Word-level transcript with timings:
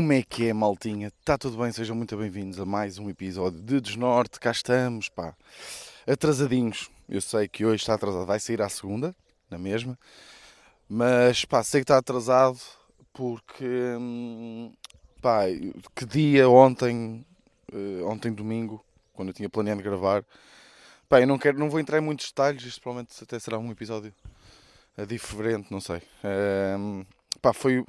Como 0.00 0.14
é 0.14 0.22
que 0.22 0.48
é, 0.48 0.52
maltinha? 0.54 1.08
Está 1.08 1.36
tudo 1.36 1.58
bem? 1.58 1.70
Sejam 1.70 1.94
muito 1.94 2.16
bem-vindos 2.16 2.58
a 2.58 2.64
mais 2.64 2.96
um 2.98 3.10
episódio 3.10 3.60
de 3.60 3.82
Desnorte. 3.82 4.40
Cá 4.40 4.50
estamos, 4.50 5.10
pá. 5.10 5.36
Atrasadinhos. 6.06 6.90
Eu 7.06 7.20
sei 7.20 7.46
que 7.46 7.66
hoje 7.66 7.82
está 7.82 7.92
atrasado. 7.92 8.24
Vai 8.24 8.40
sair 8.40 8.62
à 8.62 8.68
segunda, 8.70 9.14
na 9.50 9.58
mesma. 9.58 9.98
Mas, 10.88 11.44
pá, 11.44 11.62
sei 11.62 11.80
que 11.80 11.84
está 11.84 11.98
atrasado 11.98 12.58
porque, 13.12 13.66
hum, 14.00 14.72
pá, 15.20 15.42
que 15.94 16.06
dia 16.06 16.48
ontem, 16.48 17.22
eh, 17.70 18.02
ontem 18.02 18.32
domingo, 18.32 18.82
quando 19.12 19.28
eu 19.28 19.34
tinha 19.34 19.50
planeado 19.50 19.82
gravar. 19.82 20.24
Pá, 21.10 21.20
eu 21.20 21.26
não 21.26 21.38
quero, 21.38 21.58
não 21.58 21.68
vou 21.68 21.78
entrar 21.78 21.98
em 21.98 22.02
muitos 22.02 22.28
detalhes. 22.28 22.64
Isto 22.64 22.80
provavelmente 22.80 23.22
até 23.22 23.38
será 23.38 23.58
um 23.58 23.70
episódio 23.70 24.14
eh, 24.96 25.04
diferente, 25.04 25.70
não 25.70 25.78
sei. 25.78 26.00
Hum, 26.78 27.04
pá, 27.40 27.52
foi... 27.52 27.84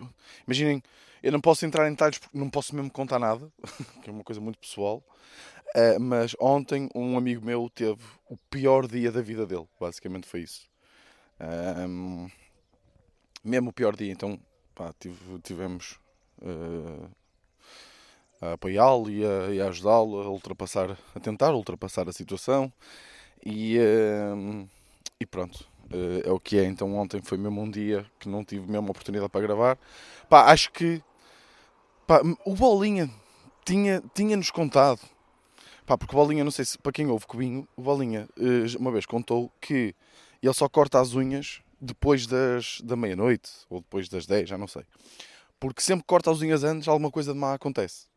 Imaginem 0.47 0.81
eu 1.23 1.31
não 1.31 1.39
posso 1.39 1.65
entrar 1.65 1.87
em 1.87 1.91
detalhes 1.91 2.17
porque 2.17 2.37
não 2.37 2.49
posso 2.49 2.75
mesmo 2.75 2.89
contar 2.89 3.19
nada, 3.19 3.51
que 4.01 4.09
é 4.09 4.13
uma 4.13 4.23
coisa 4.23 4.41
muito 4.41 4.57
pessoal. 4.57 5.03
Uh, 5.75 5.99
mas 5.99 6.35
ontem 6.39 6.89
um 6.93 7.17
amigo 7.17 7.45
meu 7.45 7.69
teve 7.69 8.01
o 8.27 8.35
pior 8.49 8.87
dia 8.87 9.11
da 9.11 9.21
vida 9.21 9.45
dele. 9.45 9.67
Basicamente 9.79 10.27
foi 10.27 10.41
isso. 10.41 10.69
Mesmo 13.43 13.69
o 13.69 13.73
pior 13.73 13.95
dia. 13.95 14.11
Então 14.11 14.39
pá, 14.73 14.93
tive, 14.99 15.39
tivemos 15.43 15.99
uh, 16.41 17.09
a 18.41 18.53
apoiá-lo 18.53 19.09
e 19.09 19.23
a, 19.23 19.65
a 19.65 19.69
ajudá-lo 19.69 20.21
a 20.21 20.29
ultrapassar, 20.29 20.97
a 21.15 21.19
tentar 21.19 21.53
ultrapassar 21.53 22.09
a 22.09 22.13
situação. 22.13 22.73
E, 23.45 23.77
uh, 23.77 24.67
e 25.19 25.25
pronto, 25.25 25.67
uh, 25.93 26.29
é 26.29 26.31
o 26.31 26.39
que 26.39 26.57
é. 26.57 26.65
Então 26.65 26.93
ontem 26.95 27.21
foi 27.21 27.37
mesmo 27.37 27.61
um 27.61 27.69
dia 27.69 28.05
que 28.19 28.27
não 28.27 28.43
tive 28.43 28.69
mesmo 28.69 28.89
oportunidade 28.89 29.29
para 29.29 29.41
gravar. 29.41 29.77
Pá, 30.29 30.51
acho 30.51 30.71
que 30.71 31.01
Pá, 32.11 32.19
o 32.45 32.53
Bolinha 32.53 33.09
tinha, 33.63 34.03
tinha-nos 34.13 34.51
contado. 34.51 34.99
Pá, 35.85 35.97
porque 35.97 36.13
o 36.13 36.19
Bolinha, 36.19 36.43
não 36.43 36.51
sei 36.51 36.65
se 36.65 36.77
para 36.77 36.91
quem 36.91 37.07
ouve 37.07 37.25
Cubinho, 37.25 37.65
o 37.73 37.81
Bolinha 37.81 38.27
eh, 38.37 38.77
uma 38.77 38.91
vez 38.91 39.05
contou 39.05 39.49
que 39.61 39.95
ele 40.43 40.53
só 40.53 40.67
corta 40.67 40.99
as 40.99 41.13
unhas 41.13 41.61
depois 41.79 42.27
das, 42.27 42.81
da 42.81 42.97
meia-noite 42.97 43.49
ou 43.69 43.79
depois 43.79 44.09
das 44.09 44.25
10, 44.25 44.49
já 44.49 44.57
não 44.57 44.67
sei. 44.67 44.83
Porque 45.57 45.81
sempre 45.81 46.05
corta 46.05 46.29
as 46.31 46.41
unhas 46.41 46.65
antes, 46.65 46.87
alguma 46.87 47.09
coisa 47.09 47.31
de 47.31 47.39
má 47.39 47.53
acontece. 47.53 48.07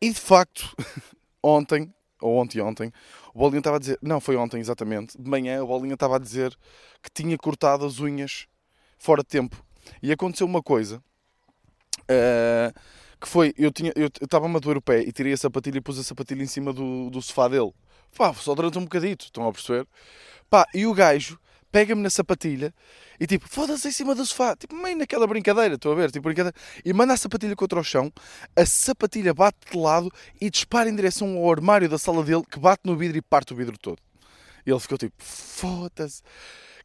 E 0.00 0.10
de 0.10 0.20
facto, 0.20 0.72
ontem, 1.42 1.92
ou 2.24 2.38
ontem 2.38 2.60
ontem, 2.60 2.92
o 3.34 3.38
Bolinha 3.38 3.58
estava 3.58 3.76
a 3.76 3.80
dizer, 3.80 3.98
não 4.02 4.20
foi 4.20 4.36
ontem 4.36 4.60
exatamente, 4.60 5.20
de 5.20 5.28
manhã 5.28 5.62
o 5.62 5.66
Bolinha 5.66 5.94
estava 5.94 6.16
a 6.16 6.18
dizer 6.18 6.56
que 7.02 7.10
tinha 7.12 7.36
cortado 7.36 7.84
as 7.84 8.00
unhas 8.00 8.46
fora 8.98 9.22
de 9.22 9.28
tempo. 9.28 9.62
E 10.02 10.10
aconteceu 10.10 10.46
uma 10.46 10.62
coisa 10.62 11.02
Uh, 12.04 12.78
que 13.20 13.28
foi, 13.28 13.54
eu 13.56 13.72
tinha, 13.72 13.92
eu 13.96 14.08
estava-me 14.20 14.56
a 14.56 14.58
doer 14.58 14.76
o 14.76 14.82
pé 14.82 15.00
e 15.00 15.10
tirei 15.10 15.32
a 15.32 15.36
sapatilha 15.36 15.78
e 15.78 15.80
pus 15.80 15.98
a 15.98 16.02
sapatilha 16.02 16.42
em 16.42 16.46
cima 16.46 16.72
do, 16.72 17.08
do 17.08 17.22
sofá 17.22 17.48
dele. 17.48 17.72
Pá, 18.16 18.34
só 18.34 18.54
durante 18.54 18.78
um 18.78 18.82
bocadito, 18.82 19.26
estão 19.26 19.48
a 19.48 19.52
perceber? 19.52 19.86
Pá, 20.50 20.66
e 20.74 20.86
o 20.86 20.92
gajo 20.92 21.38
pega-me 21.74 22.00
na 22.00 22.08
sapatilha 22.08 22.72
e 23.18 23.26
tipo, 23.26 23.48
foda-se 23.48 23.88
em 23.88 23.90
cima 23.90 24.14
do 24.14 24.24
sofá, 24.24 24.54
tipo, 24.54 24.76
meio 24.76 24.96
naquela 24.96 25.26
brincadeira, 25.26 25.74
estou 25.74 25.90
a 25.90 25.96
ver, 25.96 26.08
tipo, 26.12 26.22
brincadeira, 26.22 26.56
e 26.84 26.92
manda 26.92 27.12
a 27.12 27.16
sapatilha 27.16 27.56
contra 27.56 27.80
o 27.80 27.82
chão, 27.82 28.12
a 28.54 28.64
sapatilha 28.64 29.34
bate 29.34 29.58
de 29.72 29.76
lado 29.76 30.08
e 30.40 30.48
dispara 30.48 30.88
em 30.88 30.94
direção 30.94 31.36
ao 31.36 31.50
armário 31.50 31.88
da 31.88 31.98
sala 31.98 32.22
dele, 32.22 32.44
que 32.48 32.60
bate 32.60 32.82
no 32.84 32.96
vidro 32.96 33.18
e 33.18 33.20
parte 33.20 33.52
o 33.52 33.56
vidro 33.56 33.76
todo. 33.76 33.98
E 34.64 34.70
ele 34.70 34.78
ficou 34.78 34.96
tipo, 34.96 35.16
foda-se, 35.18 36.22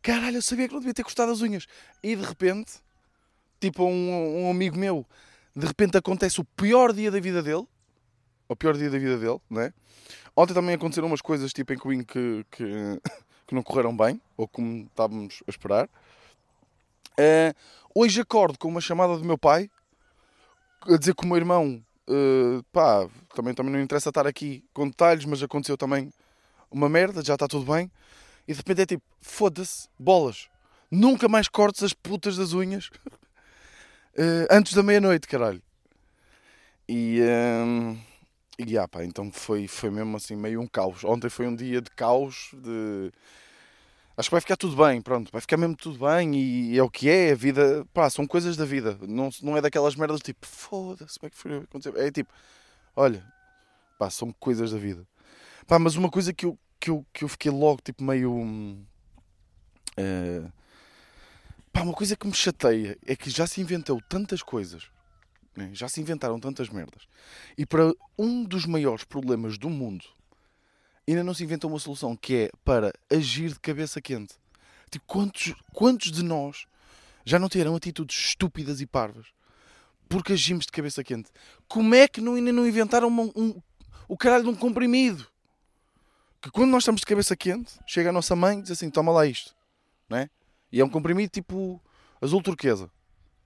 caralho, 0.01 0.37
eu 0.37 0.41
sabia 0.41 0.67
que 0.67 0.73
não 0.73 0.79
devia 0.79 0.95
ter 0.95 1.03
cortado 1.03 1.31
as 1.31 1.41
unhas. 1.41 1.67
E 2.01 2.15
de 2.15 2.25
repente, 2.25 2.71
tipo 3.61 3.85
um, 3.85 4.45
um 4.45 4.49
amigo 4.49 4.75
meu, 4.75 5.05
de 5.55 5.67
repente 5.67 5.99
acontece 5.99 6.41
o 6.41 6.43
pior 6.43 6.93
dia 6.93 7.11
da 7.11 7.19
vida 7.19 7.43
dele, 7.43 7.67
o 8.47 8.55
pior 8.55 8.75
dia 8.75 8.89
da 8.89 8.97
vida 8.97 9.19
dele, 9.19 9.39
né? 9.51 9.71
Ontem 10.35 10.55
também 10.55 10.73
aconteceram 10.73 11.07
umas 11.07 11.21
coisas 11.21 11.53
tipo 11.53 11.73
em 11.93 12.03
que, 12.03 12.43
que, 12.49 12.99
que 13.49 13.55
não 13.55 13.63
correram 13.63 13.97
bem, 13.97 14.21
ou 14.37 14.47
como 14.47 14.83
estávamos 14.83 15.41
a 15.47 15.49
esperar. 15.49 15.89
Uh, 17.19 17.51
hoje 17.95 18.21
acordo 18.21 18.59
com 18.59 18.67
uma 18.67 18.79
chamada 18.79 19.17
do 19.17 19.25
meu 19.25 19.39
pai 19.39 19.71
a 20.83 20.95
dizer 20.95 21.15
que 21.15 21.25
o 21.25 21.27
meu 21.27 21.35
irmão, 21.35 21.83
uh, 22.07 22.63
pá, 22.71 23.09
também, 23.35 23.55
também 23.55 23.73
não 23.73 23.81
interessa 23.81 24.09
estar 24.09 24.27
aqui 24.27 24.63
com 24.71 24.87
detalhes, 24.87 25.25
mas 25.25 25.41
aconteceu 25.41 25.75
também 25.75 26.13
uma 26.69 26.87
merda, 26.87 27.23
já 27.23 27.33
está 27.33 27.47
tudo 27.47 27.73
bem. 27.73 27.91
E 28.47 28.53
de 28.53 28.57
repente 28.57 28.81
é 28.81 28.85
tipo, 28.85 29.03
foda-se, 29.19 29.89
bolas, 29.97 30.47
nunca 30.91 31.27
mais 31.27 31.47
cortes 31.47 31.81
as 31.81 31.91
putas 31.91 32.37
das 32.37 32.53
unhas. 32.53 32.91
uh, 34.15 34.45
antes 34.51 34.73
da 34.73 34.83
meia-noite, 34.83 35.27
caralho. 35.27 35.61
E, 36.87 37.19
um, 37.65 37.99
e 38.59 38.77
ah, 38.77 38.87
pá, 38.87 39.03
então 39.03 39.31
foi, 39.31 39.67
foi 39.67 39.89
mesmo 39.89 40.17
assim 40.17 40.35
meio 40.35 40.61
um 40.61 40.67
caos. 40.67 41.03
Ontem 41.03 41.29
foi 41.29 41.47
um 41.47 41.55
dia 41.55 41.81
de 41.81 41.89
caos, 41.91 42.51
de... 42.53 43.11
Acho 44.17 44.29
que 44.29 44.35
vai 44.35 44.41
ficar 44.41 44.57
tudo 44.57 44.75
bem, 44.75 45.01
pronto, 45.01 45.31
vai 45.31 45.39
ficar 45.39 45.55
mesmo 45.55 45.77
tudo 45.77 46.05
bem 46.05 46.35
e 46.35 46.77
é 46.77 46.83
o 46.83 46.89
que 46.89 47.09
é, 47.09 47.31
a 47.31 47.35
vida, 47.35 47.85
pá, 47.93 48.09
são 48.09 48.27
coisas 48.27 48.57
da 48.57 48.65
vida, 48.65 48.97
não, 49.07 49.29
não 49.41 49.55
é 49.55 49.61
daquelas 49.61 49.95
merdas 49.95 50.19
tipo, 50.19 50.45
foda-se, 50.45 51.17
como 51.17 51.27
é 51.27 51.29
que 51.29 51.37
foi 51.37 51.57
acontecer? 51.57 51.97
É 51.97 52.11
tipo, 52.11 52.29
olha, 52.97 53.25
pá, 53.97 54.09
são 54.09 54.33
coisas 54.33 54.71
da 54.71 54.77
vida. 54.77 55.07
Pá, 55.65 55.79
mas 55.79 55.95
uma 55.95 56.09
coisa 56.09 56.33
que 56.33 56.45
eu, 56.45 56.59
que 56.77 56.89
eu, 56.89 57.05
que 57.13 57.23
eu 57.23 57.29
fiquei 57.29 57.51
logo, 57.51 57.79
tipo, 57.81 58.03
meio. 58.03 58.33
Uh, 59.97 60.51
Pá, 61.71 61.81
uma 61.81 61.93
coisa 61.93 62.15
que 62.15 62.27
me 62.27 62.33
chateia 62.33 62.97
é 63.05 63.15
que 63.15 63.29
já 63.29 63.45
se 63.45 63.61
inventou 63.61 64.01
tantas 64.09 64.41
coisas, 64.41 64.89
né? 65.59 65.69
já 65.73 65.87
se 65.87 66.01
inventaram 66.01 66.39
tantas 66.39 66.69
merdas, 66.69 67.03
e 67.57 67.65
para 67.65 67.93
um 68.17 68.43
dos 68.43 68.65
maiores 68.65 69.03
problemas 69.03 69.57
do 69.57 69.69
mundo 69.69 70.05
ainda 71.07 71.23
não 71.23 71.33
se 71.33 71.43
inventou 71.43 71.69
uma 71.69 71.79
solução 71.79 72.15
que 72.15 72.35
é 72.35 72.51
para 72.63 72.93
agir 73.09 73.49
de 73.49 73.59
cabeça 73.59 73.99
quente. 73.99 74.35
Tipo, 74.91 75.05
quantos, 75.07 75.53
quantos 75.73 76.11
de 76.11 76.23
nós 76.23 76.65
já 77.25 77.39
não 77.39 77.49
tiveram 77.49 77.75
atitudes 77.75 78.15
estúpidas 78.15 78.81
e 78.81 78.85
parvas 78.85 79.27
porque 80.07 80.33
agimos 80.33 80.65
de 80.65 80.71
cabeça 80.71 81.03
quente? 81.03 81.29
Como 81.67 81.93
é 81.93 82.07
que 82.07 82.19
não, 82.19 82.33
ainda 82.33 82.51
não 82.51 82.67
inventaram 82.67 83.07
uma, 83.07 83.23
um, 83.35 83.61
o 84.07 84.17
caralho 84.17 84.43
de 84.43 84.49
um 84.49 84.55
comprimido? 84.55 85.27
Que 86.41 86.49
quando 86.49 86.71
nós 86.71 86.83
estamos 86.83 87.01
de 87.01 87.05
cabeça 87.05 87.35
quente, 87.35 87.79
chega 87.85 88.09
a 88.09 88.13
nossa 88.13 88.35
mãe 88.35 88.57
e 88.57 88.61
diz 88.63 88.71
assim: 88.71 88.89
toma 88.89 89.11
lá 89.11 89.25
isto, 89.25 89.55
não 90.09 90.17
é? 90.17 90.29
E 90.71 90.79
é 90.79 90.85
um 90.85 90.89
comprimido 90.89 91.29
tipo 91.29 91.79
azul 92.19 92.41
turquesa. 92.41 92.89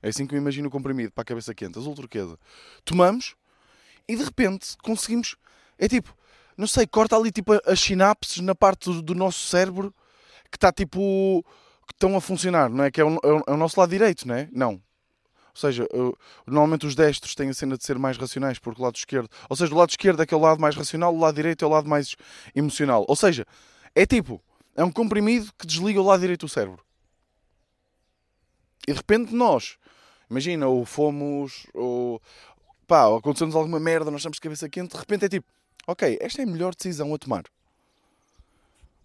É 0.03 0.09
assim 0.09 0.27
que 0.27 0.35
eu 0.35 0.37
imagino 0.37 0.67
o 0.67 0.71
comprimido 0.71 1.13
para 1.13 1.21
a 1.21 1.25
cabeça 1.25 1.55
quente, 1.55 1.79
azul 1.79 1.95
turquesa. 1.95 2.37
Tomamos 2.83 3.35
e 4.05 4.17
de 4.17 4.23
repente 4.23 4.75
conseguimos. 4.83 5.37
É 5.79 5.87
tipo, 5.87 6.13
não 6.57 6.67
sei, 6.67 6.85
corta 6.85 7.15
ali 7.15 7.31
tipo 7.31 7.53
as 7.65 7.79
sinapses 7.79 8.41
na 8.41 8.53
parte 8.53 8.91
do, 8.91 9.01
do 9.01 9.15
nosso 9.15 9.47
cérebro 9.47 9.95
que 10.51 10.57
está 10.57 10.73
tipo. 10.73 11.41
que 11.87 11.93
estão 11.93 12.17
a 12.17 12.21
funcionar, 12.21 12.69
não 12.69 12.83
é? 12.83 12.91
Que 12.91 12.99
é 12.99 13.05
o, 13.05 13.13
é 13.23 13.27
o, 13.27 13.43
é 13.47 13.55
nosso 13.55 13.79
lado 13.79 13.89
direito, 13.89 14.27
não 14.27 14.35
é? 14.35 14.49
Não. 14.51 14.73
Ou 14.73 15.59
seja, 15.59 15.87
eu, 15.93 16.17
normalmente 16.45 16.85
os 16.85 16.95
destros 16.95 17.33
têm 17.33 17.49
a 17.49 17.53
cena 17.53 17.77
de 17.77 17.85
ser 17.85 17.97
mais 17.97 18.17
racionais 18.17 18.59
porque 18.59 18.81
o 18.81 18.83
lado 18.83 18.95
esquerdo. 18.95 19.29
Ou 19.49 19.55
seja, 19.55 19.73
o 19.73 19.77
lado 19.77 19.91
esquerdo 19.91 20.21
é 20.21 20.25
que 20.25 20.33
é 20.33 20.37
o 20.37 20.41
lado 20.41 20.59
mais 20.59 20.75
racional, 20.75 21.15
o 21.15 21.19
lado 21.19 21.35
direito 21.35 21.63
é 21.63 21.67
o 21.67 21.71
lado 21.71 21.87
mais 21.87 22.15
emocional. 22.53 23.05
Ou 23.07 23.15
seja, 23.15 23.45
é 23.95 24.05
tipo, 24.05 24.41
é 24.75 24.83
um 24.83 24.91
comprimido 24.91 25.49
que 25.57 25.65
desliga 25.65 26.01
o 26.01 26.03
lado 26.03 26.19
direito 26.19 26.45
do 26.45 26.49
cérebro. 26.49 26.83
E 28.87 28.91
de 28.91 28.97
repente 28.97 29.33
nós, 29.33 29.77
imagina, 30.29 30.67
ou 30.67 30.85
fomos, 30.85 31.65
ou 31.73 32.21
pá, 32.87 33.05
aconteceu-nos 33.17 33.55
alguma 33.55 33.79
merda, 33.79 34.11
nós 34.11 34.21
estamos 34.21 34.37
de 34.37 34.41
cabeça 34.41 34.69
quente, 34.69 34.91
de 34.91 34.97
repente 34.97 35.25
é 35.25 35.29
tipo, 35.29 35.47
ok, 35.87 36.17
esta 36.21 36.41
é 36.41 36.45
a 36.45 36.47
melhor 36.47 36.75
decisão 36.75 37.13
a 37.13 37.17
tomar. 37.17 37.43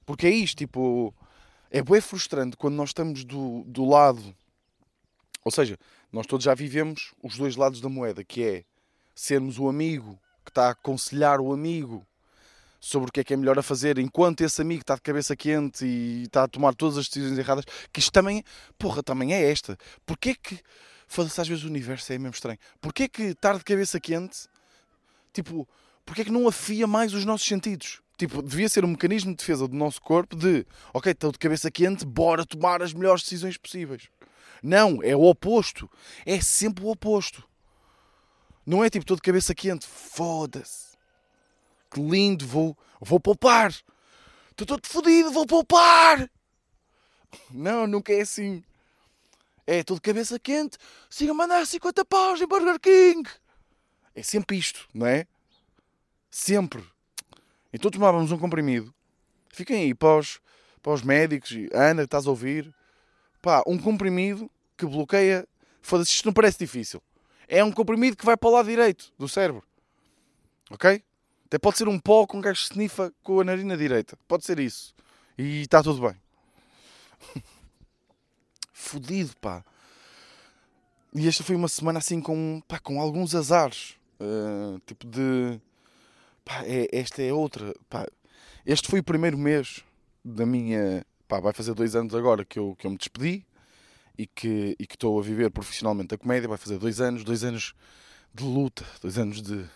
Porque 0.05 0.27
é 0.27 0.31
isto, 0.31 0.59
tipo, 0.59 1.15
é 1.71 1.83
bem 1.83 2.01
frustrante 2.01 2.57
quando 2.57 2.75
nós 2.75 2.91
estamos 2.91 3.25
do, 3.25 3.63
do 3.65 3.85
lado, 3.85 4.35
ou 5.45 5.53
seja, 5.53 5.79
nós 6.13 6.27
todos 6.27 6.45
já 6.45 6.55
vivemos 6.55 7.13
os 7.23 7.37
dois 7.37 7.57
lados 7.57 7.81
da 7.81 7.89
moeda, 7.89 8.25
que 8.25 8.43
é 8.43 8.65
sermos 9.15 9.59
o 9.59 9.69
amigo 9.69 10.19
que 10.45 10.51
está 10.51 10.69
a 10.69 10.71
aconselhar 10.71 11.41
o 11.41 11.53
amigo 11.53 12.07
sobre 12.81 13.09
o 13.09 13.13
que 13.13 13.21
é 13.21 13.25
que 13.25 13.35
é 13.35 13.37
melhor 13.37 13.59
a 13.59 13.63
fazer 13.63 13.99
enquanto 13.99 14.43
esse 14.43 14.61
amigo 14.63 14.83
está 14.83 14.95
de 14.95 15.01
cabeça 15.01 15.35
quente 15.37 15.85
e 15.85 16.23
está 16.25 16.45
a 16.45 16.49
tomar 16.49 16.75
todas 16.75 16.97
as 16.97 17.09
decisões 17.09 17.39
erradas, 17.39 17.65
que 17.93 18.01
isto 18.01 18.13
também, 18.13 18.45
porra, 18.79 19.03
também 19.03 19.35
é 19.35 19.51
esta. 19.51 19.77
Porquê 20.07 20.35
que, 20.35 20.61
foda-se, 21.07 21.41
às 21.41 21.49
vezes 21.49 21.65
o 21.65 21.69
universo 21.69 22.13
é 22.13 22.19
mesmo 22.19 22.35
estranho. 22.35 22.59
Porquê 22.81 23.09
que 23.09 23.23
estar 23.23 23.57
de 23.59 23.65
cabeça 23.65 23.99
quente, 23.99 24.49
tipo, 25.33 25.69
porquê 26.05 26.25
que 26.25 26.31
não 26.31 26.47
afia 26.47 26.87
mais 26.87 27.13
os 27.13 27.25
nossos 27.25 27.47
sentidos? 27.47 28.01
Tipo, 28.17 28.43
devia 28.43 28.69
ser 28.69 28.85
um 28.85 28.89
mecanismo 28.89 29.31
de 29.31 29.37
defesa 29.37 29.69
do 29.69 29.77
nosso 29.77 30.01
corpo 30.01 30.35
de, 30.35 30.67
ok, 30.93 31.13
estou 31.13 31.31
de 31.31 31.39
cabeça 31.39 31.71
quente, 31.71 32.05
bora 32.05 32.45
tomar 32.45 32.83
as 32.83 32.93
melhores 32.93 33.23
decisões 33.23 33.57
possíveis. 33.57 34.09
Não, 34.61 35.01
é 35.05 35.15
o 35.15 35.23
oposto. 35.23 35.89
É 36.27 36.41
sempre 36.41 36.85
o 36.85 36.89
oposto. 36.89 37.45
Não 38.67 38.83
é 38.85 38.91
tipo, 38.91 39.05
estou 39.05 39.17
de 39.17 39.23
cabeça 39.23 39.55
quente, 39.55 39.87
foda-se 39.87 40.88
que 41.91 42.01
lindo, 42.01 42.47
vou, 42.47 42.77
vou 43.01 43.21
poupar. 43.21 43.75
Estou 44.51 44.67
todo 44.67 44.87
fodido, 44.87 45.31
vou 45.31 45.47
poupar. 45.47 46.31
Não, 47.51 47.87
nunca 47.87 48.13
é 48.13 48.21
assim. 48.21 48.63
É 49.67 49.83
tudo 49.83 50.01
cabeça 50.01 50.39
quente, 50.39 50.79
siga 51.11 51.35
mandar 51.35 51.67
50 51.67 52.05
paus 52.05 52.41
em 52.41 52.47
Burger 52.47 52.81
King. 52.81 53.29
É 54.15 54.23
sempre 54.23 54.57
isto, 54.57 54.89
não 54.95 55.07
é? 55.07 55.27
Sempre. 56.31 56.83
Então 57.73 57.91
tomávamos 57.91 58.33
um 58.33 58.39
comprimido. 58.39 58.95
Fiquem 59.51 59.83
aí 59.83 59.95
para 59.95 60.19
os, 60.19 60.41
para 60.83 60.93
os 60.93 61.03
médicos. 61.03 61.53
Ana, 61.73 62.05
estás 62.05 62.27
a 62.27 62.31
ouvir? 62.31 62.75
Pá, 63.43 63.63
um 63.67 63.79
comprimido 63.79 64.51
que 64.77 64.87
bloqueia. 64.87 65.47
Foda-se, 65.83 66.13
isto 66.13 66.27
não 66.27 66.33
parece 66.33 66.59
difícil. 66.59 67.03
É 67.47 67.63
um 67.63 67.71
comprimido 67.71 68.17
que 68.17 68.25
vai 68.25 68.37
para 68.37 68.49
o 68.49 68.53
lado 68.53 68.69
direito 68.69 69.13
do 69.19 69.29
cérebro. 69.29 69.63
Ok? 70.71 71.03
Até 71.49 71.59
pode 71.59 71.79
ser 71.79 71.89
um 71.89 71.99
pó 71.99 72.27
com 72.27 72.37
um 72.37 72.41
gajo 72.43 72.61
snifa 72.61 73.11
com 73.23 73.41
a 73.41 73.45
narina 73.45 73.75
direita. 73.75 74.19
Pode 74.29 74.45
ser 74.45 74.61
isso. 74.61 74.95
E 75.39 75.63
está 75.63 75.83
tudo 75.83 76.07
bem. 76.07 76.15
Fodido, 78.71 79.35
pá. 79.41 79.65
E 81.15 81.27
esta 81.27 81.43
foi 81.43 81.57
uma 81.57 81.69
semana 81.69 82.01
assim 82.01 82.21
com, 82.21 82.61
pá, 82.69 82.79
com 82.79 83.01
alguns 83.01 83.35
azares. 83.35 83.97
Uh, 84.21 84.79
tipo 84.85 85.07
de. 85.07 85.59
Pá, 86.45 86.65
é, 86.67 86.87
esta 86.93 87.23
é 87.23 87.33
outra. 87.33 87.75
Pá, 87.89 88.07
este 88.67 88.87
foi 88.87 89.01
o 89.01 89.05
primeiro 89.05 89.39
mês 89.39 89.83
da 90.23 90.45
minha. 90.45 91.03
Pá, 91.27 91.41
vai 91.41 91.55
fazer 91.55 91.73
dois 91.73 91.97
anos 91.97 92.15
agora 92.15 92.45
que 92.45 92.59
eu, 92.59 92.77
que 92.79 92.87
eu 92.87 92.91
me 92.91 92.99
despedi 92.99 93.43
e 94.19 94.27
que, 94.27 94.77
e 94.79 94.83
estou 94.83 95.19
a 95.19 95.23
viver 95.23 95.51
profissionalmente 95.51 96.15
a 96.15 96.19
comédia. 96.19 96.47
Vai 96.47 96.59
fazer 96.59 96.77
dois 96.77 97.01
anos, 97.01 97.25
dois 97.25 97.43
anos 97.43 97.75
de 98.35 98.45
luta, 98.45 98.85
dois 99.01 99.17
anos 99.17 99.41
de 99.41 99.67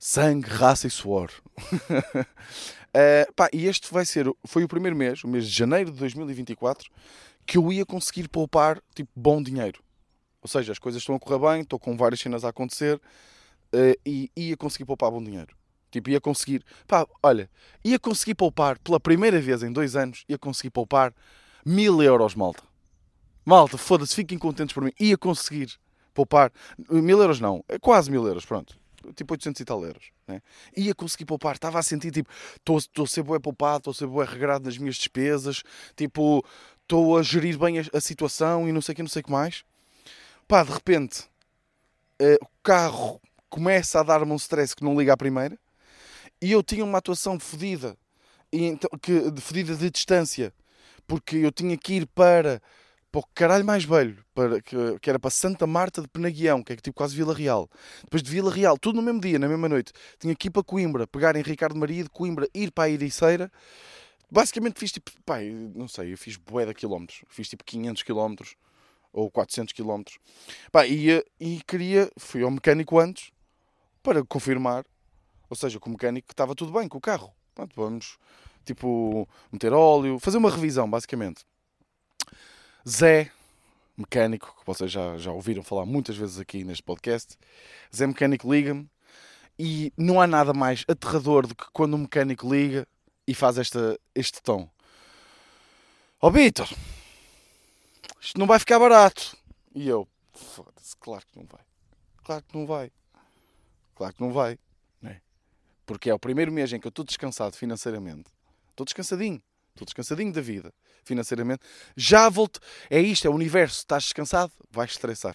sangue, 0.00 0.48
raça 0.48 0.86
e 0.86 0.90
suor. 0.90 1.30
uh, 1.60 3.32
pá, 3.36 3.50
e 3.52 3.66
este 3.66 3.92
vai 3.92 4.06
ser, 4.06 4.26
foi 4.44 4.64
o 4.64 4.68
primeiro 4.68 4.96
mês, 4.96 5.22
o 5.22 5.28
mês 5.28 5.46
de 5.46 5.54
janeiro 5.54 5.92
de 5.92 5.98
2024, 5.98 6.90
que 7.46 7.58
eu 7.58 7.70
ia 7.70 7.84
conseguir 7.84 8.26
poupar 8.28 8.82
tipo 8.94 9.10
bom 9.14 9.42
dinheiro. 9.42 9.82
Ou 10.40 10.48
seja, 10.48 10.72
as 10.72 10.78
coisas 10.78 11.02
estão 11.02 11.14
a 11.14 11.20
correr 11.20 11.38
bem, 11.38 11.60
estou 11.60 11.78
com 11.78 11.94
várias 11.98 12.18
cenas 12.18 12.46
a 12.46 12.48
acontecer 12.48 12.96
uh, 12.96 14.00
e 14.04 14.30
ia 14.34 14.56
conseguir 14.56 14.86
poupar 14.86 15.10
bom 15.10 15.22
dinheiro. 15.22 15.54
Tipo, 15.90 16.08
ia 16.08 16.20
conseguir, 16.20 16.64
pá, 16.86 17.06
olha, 17.22 17.50
ia 17.84 17.98
conseguir 17.98 18.36
poupar 18.36 18.78
pela 18.78 18.98
primeira 18.98 19.38
vez 19.38 19.62
em 19.62 19.70
dois 19.70 19.96
anos, 19.96 20.24
ia 20.26 20.38
conseguir 20.38 20.70
poupar 20.70 21.12
mil 21.66 22.02
euros, 22.02 22.34
malta. 22.34 22.62
Malta, 23.44 23.76
foda-se, 23.76 24.14
fiquem 24.14 24.38
contentes 24.38 24.72
por 24.72 24.82
mim. 24.82 24.92
Ia 24.98 25.18
conseguir 25.18 25.74
poupar 26.14 26.52
mil 26.88 27.20
euros, 27.20 27.38
não, 27.38 27.62
é 27.68 27.78
quase 27.78 28.10
mil 28.10 28.26
euros, 28.26 28.46
pronto 28.46 28.80
tipo 29.14 29.34
800 29.34 29.60
e 29.60 29.64
tal 29.64 29.84
euros. 29.84 30.10
Né? 30.26 30.40
Ia 30.76 30.94
conseguir 30.94 31.24
poupar, 31.24 31.54
estava 31.54 31.78
a 31.78 31.82
sentir 31.82 32.10
tipo, 32.10 32.30
estou 32.56 33.04
a 33.04 33.06
ser 33.06 33.22
bué 33.22 33.38
poupado, 33.38 33.78
estou 33.78 33.90
a 33.92 33.94
ser 33.94 34.06
bué 34.06 34.24
regrado 34.24 34.64
nas 34.64 34.78
minhas 34.78 34.96
despesas, 34.96 35.62
tipo, 35.96 36.44
estou 36.82 37.16
a 37.16 37.22
gerir 37.22 37.58
bem 37.58 37.78
a, 37.78 37.84
a, 37.92 38.00
situação 38.00 38.68
e 38.68 38.72
não 38.72 38.80
sei 38.80 38.92
o 38.92 38.96
que, 38.96 39.02
não 39.02 39.08
sei 39.08 39.20
o 39.20 39.24
que 39.24 39.30
mais. 39.30 39.64
Pá, 40.48 40.64
de 40.64 40.72
repente, 40.72 41.22
uh, 42.20 42.44
o 42.44 42.48
carro 42.62 43.20
começa 43.48 44.00
a 44.00 44.02
dar-me 44.02 44.32
um 44.32 44.36
stress 44.36 44.74
que 44.74 44.84
não 44.84 44.98
liga 44.98 45.12
à 45.12 45.16
primeira 45.16 45.58
e 46.40 46.52
eu 46.52 46.62
tinha 46.62 46.84
uma 46.84 46.98
atuação 46.98 47.38
fodida, 47.38 47.96
então, 48.52 48.90
que, 49.00 49.32
fodida 49.40 49.76
de 49.76 49.90
distância, 49.90 50.52
porque 51.06 51.36
eu 51.36 51.52
tinha 51.52 51.76
que 51.76 51.94
ir 51.94 52.06
para 52.06 52.60
para 53.10 53.20
o 53.20 53.24
caralho 53.34 53.64
mais 53.64 53.84
velho, 53.84 54.24
para, 54.34 54.60
que, 54.62 54.76
que, 55.00 55.10
era 55.10 55.18
para 55.18 55.30
Santa 55.30 55.66
Marta 55.66 56.00
de 56.00 56.08
Penaguião, 56.08 56.62
que 56.62 56.72
é 56.72 56.76
tipo 56.76 56.96
quase 56.96 57.14
Vila 57.14 57.34
Real. 57.34 57.68
Depois 58.04 58.22
de 58.22 58.30
Vila 58.30 58.52
Real, 58.52 58.78
tudo 58.78 58.96
no 58.96 59.02
mesmo 59.02 59.20
dia, 59.20 59.38
na 59.38 59.48
mesma 59.48 59.68
noite. 59.68 59.92
Tinha 60.18 60.34
que 60.34 60.48
ir 60.48 60.50
para 60.50 60.62
Coimbra, 60.62 61.06
pegar 61.06 61.34
em 61.34 61.42
Ricardo 61.42 61.76
Maria 61.76 62.04
de 62.04 62.10
Coimbra, 62.10 62.48
ir 62.54 62.70
para 62.70 62.84
a 62.84 62.88
Iriceira. 62.88 63.50
Basicamente 64.30 64.78
fiz 64.78 64.92
tipo, 64.92 65.10
não 65.74 65.88
sei, 65.88 66.12
eu 66.12 66.18
fiz 66.18 66.36
bué 66.36 66.64
de 66.64 66.74
quilómetros. 66.74 67.22
Fiz 67.28 67.48
tipo 67.48 67.64
500 67.64 68.02
quilómetros 68.04 68.56
ou 69.12 69.28
400 69.28 69.72
quilómetros. 69.72 70.18
Pá, 70.70 70.86
e, 70.86 71.24
e 71.40 71.60
queria, 71.66 72.10
fui 72.16 72.42
ao 72.42 72.50
mecânico 72.50 72.98
antes 72.98 73.32
para 74.02 74.24
confirmar, 74.24 74.84
ou 75.48 75.56
seja, 75.56 75.80
com 75.80 75.90
o 75.90 75.92
mecânico 75.92 76.28
que 76.28 76.32
estava 76.32 76.54
tudo 76.54 76.72
bem 76.72 76.88
com 76.88 76.98
o 76.98 77.00
carro. 77.00 77.32
Pronto, 77.56 77.74
vamos, 77.74 78.18
tipo, 78.64 79.28
meter 79.50 79.72
óleo, 79.72 80.20
fazer 80.20 80.38
uma 80.38 80.50
revisão, 80.50 80.88
basicamente. 80.88 81.44
Zé 82.88 83.30
Mecânico, 83.96 84.56
que 84.58 84.66
vocês 84.66 84.90
já, 84.90 85.18
já 85.18 85.30
ouviram 85.30 85.62
falar 85.62 85.84
muitas 85.84 86.16
vezes 86.16 86.38
aqui 86.38 86.64
neste 86.64 86.82
podcast. 86.82 87.36
Zé 87.94 88.06
Mecânico 88.06 88.50
liga-me 88.50 88.88
e 89.58 89.92
não 89.96 90.20
há 90.20 90.26
nada 90.26 90.54
mais 90.54 90.84
aterrador 90.88 91.46
do 91.46 91.54
que 91.54 91.66
quando 91.72 91.94
um 91.94 91.98
mecânico 91.98 92.50
liga 92.50 92.86
e 93.26 93.34
faz 93.34 93.58
esta, 93.58 94.00
este 94.14 94.42
tom. 94.42 94.66
Ó 96.22 96.28
oh, 96.28 96.30
Vitor, 96.30 96.68
isto 98.20 98.38
não 98.38 98.46
vai 98.46 98.58
ficar 98.58 98.78
barato. 98.78 99.36
E 99.74 99.86
eu, 99.86 100.08
foda-se, 100.32 100.96
claro 100.96 101.24
que 101.26 101.38
não 101.38 101.46
vai. 101.46 101.60
Claro 102.24 102.42
que 102.42 102.56
não 102.56 102.66
vai. 102.66 102.90
Claro 103.94 104.14
que 104.14 104.22
não 104.22 104.32
vai. 104.32 104.58
Né? 105.02 105.20
Porque 105.84 106.08
é 106.08 106.14
o 106.14 106.18
primeiro 106.18 106.50
mês 106.50 106.72
em 106.72 106.80
que 106.80 106.86
eu 106.86 106.90
estou 106.90 107.04
descansado 107.04 107.54
financeiramente. 107.54 108.30
Estou 108.70 108.84
descansadinho. 108.86 109.42
Estou 109.80 109.86
descansadinho 109.86 110.30
da 110.30 110.42
vida 110.42 110.74
financeiramente, 111.02 111.62
já 111.96 112.28
volto. 112.28 112.60
É 112.90 113.00
isto, 113.00 113.26
é 113.26 113.30
o 113.30 113.34
universo. 113.34 113.78
Estás 113.78 114.04
descansado, 114.04 114.52
vais 114.70 114.90
estressar. 114.90 115.34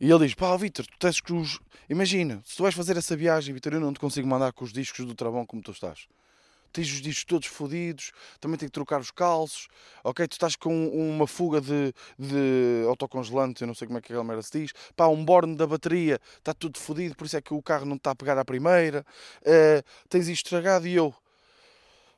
E 0.00 0.10
ele 0.10 0.26
diz: 0.26 0.34
Pá, 0.34 0.56
Vitor, 0.56 0.86
tu 0.86 0.98
tens 0.98 1.20
que 1.20 1.32
os. 1.32 1.60
Imagina, 1.90 2.42
se 2.44 2.56
tu 2.56 2.62
vais 2.62 2.74
fazer 2.74 2.96
essa 2.96 3.14
viagem, 3.14 3.52
Vitor, 3.52 3.74
eu 3.74 3.80
não 3.80 3.92
te 3.92 4.00
consigo 4.00 4.26
mandar 4.26 4.52
com 4.52 4.64
os 4.64 4.72
discos 4.72 5.04
do 5.04 5.14
travão 5.14 5.44
como 5.44 5.60
tu 5.60 5.72
estás. 5.72 6.06
Tens 6.72 6.90
os 6.90 7.02
discos 7.02 7.24
todos 7.24 7.48
fodidos, 7.48 8.12
também 8.40 8.56
tem 8.56 8.66
que 8.66 8.72
trocar 8.72 8.98
os 8.98 9.10
calços, 9.10 9.68
ok? 10.02 10.26
Tu 10.26 10.32
estás 10.32 10.56
com 10.56 10.88
uma 10.88 11.26
fuga 11.26 11.60
de, 11.60 11.92
de 12.18 12.86
autocongelante, 12.88 13.60
eu 13.60 13.66
não 13.66 13.74
sei 13.74 13.86
como 13.86 13.98
é 13.98 14.00
que 14.00 14.10
aquela 14.10 14.24
merda 14.24 14.42
se 14.42 14.58
diz. 14.58 14.72
Pá, 14.96 15.06
um 15.06 15.22
borne 15.22 15.54
da 15.54 15.66
bateria, 15.66 16.18
está 16.38 16.54
tudo 16.54 16.78
fodido, 16.78 17.14
por 17.14 17.26
isso 17.26 17.36
é 17.36 17.42
que 17.42 17.52
o 17.52 17.60
carro 17.60 17.84
não 17.84 17.96
está 17.96 18.12
a 18.12 18.14
pegar 18.14 18.38
à 18.38 18.44
primeira. 18.44 19.04
Uh, 19.42 19.84
tens 20.08 20.28
isto 20.28 20.46
estragado 20.46 20.88
e 20.88 20.94
eu. 20.94 21.14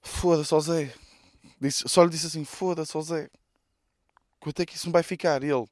Foda-se, 0.05 0.61
Zé, 0.61 0.95
Disse, 1.61 1.85
só 1.89 2.05
lhe 2.05 2.11
disse 2.11 2.27
assim: 2.27 2.45
foda-se, 2.45 3.01
Zé, 3.03 3.31
quanto 4.39 4.61
é 4.61 4.67
que 4.67 4.77
isso 4.77 4.87
me 4.87 4.93
vai 4.93 5.03
ficar? 5.03 5.43
E 5.43 5.51
ele, 5.51 5.65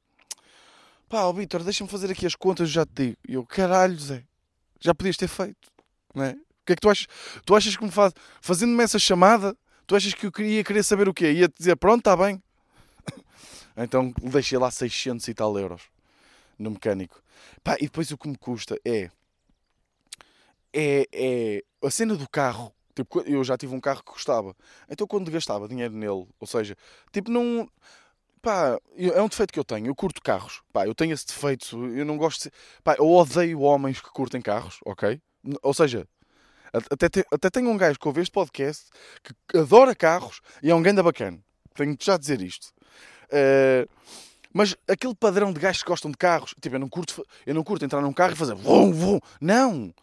pá, 1.07 1.25
oh, 1.25 1.33
Vitor, 1.33 1.63
deixa-me 1.63 1.89
fazer 1.89 2.11
aqui 2.11 2.25
as 2.25 2.33
contas, 2.33 2.69
já 2.69 2.83
te 2.83 2.91
digo. 2.93 3.17
E 3.27 3.35
eu, 3.35 3.45
caralho, 3.45 3.97
Zé, 3.97 4.23
já 4.79 4.93
podias 4.95 5.17
ter 5.17 5.27
feito, 5.27 5.71
não 6.15 6.23
é? 6.23 6.31
O 6.31 6.65
que 6.65 6.73
é 6.73 6.75
que 6.75 6.81
tu 6.81 6.89
achas? 6.89 7.07
Tu 7.45 7.55
achas 7.55 7.77
que 7.77 7.83
me 7.83 7.91
faz, 7.91 8.11
fazendo-me 8.41 8.83
essa 8.83 8.97
chamada, 8.97 9.55
tu 9.85 9.95
achas 9.95 10.13
que 10.15 10.25
eu 10.25 10.45
ia 10.45 10.63
querer 10.63 10.81
saber 10.81 11.07
o 11.07 11.13
quê? 11.13 11.31
Ia-te 11.31 11.55
dizer, 11.55 11.75
pronto, 11.75 11.99
está 11.99 12.17
bem. 12.17 12.41
então 13.77 14.11
deixei 14.19 14.57
lá 14.57 14.71
600 14.71 15.27
e 15.27 15.33
tal 15.35 15.57
euros 15.59 15.83
no 16.57 16.71
mecânico. 16.71 17.21
Pá, 17.63 17.75
e 17.79 17.83
depois 17.83 18.09
o 18.09 18.17
que 18.17 18.27
me 18.27 18.37
custa 18.37 18.79
é, 18.83 19.11
é, 20.73 21.07
é 21.13 21.63
a 21.83 21.91
cena 21.91 22.15
do 22.15 22.27
carro 22.27 22.73
Tipo, 22.95 23.21
eu 23.21 23.43
já 23.43 23.57
tive 23.57 23.73
um 23.73 23.79
carro 23.79 24.03
que 24.03 24.11
custava. 24.11 24.55
Então 24.89 25.07
quando 25.07 25.31
gastava 25.31 25.67
dinheiro 25.67 25.93
nele, 25.93 26.27
ou 26.39 26.47
seja, 26.47 26.75
tipo, 27.11 27.31
não. 27.31 27.69
Pá, 28.41 28.77
é 28.97 29.21
um 29.21 29.29
defeito 29.29 29.53
que 29.53 29.59
eu 29.59 29.63
tenho. 29.63 29.87
Eu 29.87 29.95
curto 29.95 30.21
carros. 30.21 30.61
Pá, 30.71 30.85
eu 30.85 30.93
tenho 30.93 31.13
esse 31.13 31.25
defeito. 31.25 31.77
Eu 31.95 32.05
não 32.05 32.17
gosto 32.17 32.43
de. 32.43 32.51
Pá, 32.83 32.95
eu 32.97 33.09
odeio 33.09 33.61
homens 33.61 34.01
que 34.01 34.09
curtem 34.09 34.41
carros, 34.41 34.79
ok? 34.85 35.21
Ou 35.61 35.73
seja, 35.73 36.07
até, 36.73 37.07
te, 37.07 37.25
até 37.31 37.49
tenho 37.49 37.69
um 37.69 37.77
gajo 37.77 37.99
que 37.99 38.07
ouve 38.07 38.21
este 38.21 38.31
podcast 38.31 38.85
que 39.23 39.57
adora 39.57 39.95
carros 39.95 40.41
e 40.61 40.71
é 40.71 40.75
um 40.75 40.81
ganda 40.81 41.03
bacana. 41.03 41.39
Tenho 41.75 41.95
já 41.99 42.17
dizer 42.17 42.41
isto. 42.41 42.73
Uh, 43.29 43.87
mas 44.53 44.75
aquele 44.87 45.15
padrão 45.15 45.51
de 45.51 45.59
gajos 45.59 45.81
que 45.81 45.89
gostam 45.89 46.11
de 46.11 46.17
carros, 46.17 46.53
tipo, 46.61 46.75
eu 46.75 46.79
não 46.79 46.87
curto, 46.87 47.25
eu 47.45 47.55
não 47.55 47.63
curto 47.63 47.85
entrar 47.85 48.01
num 48.01 48.13
carro 48.13 48.33
e 48.33 48.35
fazer 48.35 48.55
vum, 48.55 48.91
vum. 48.91 49.19
Não! 49.41 49.93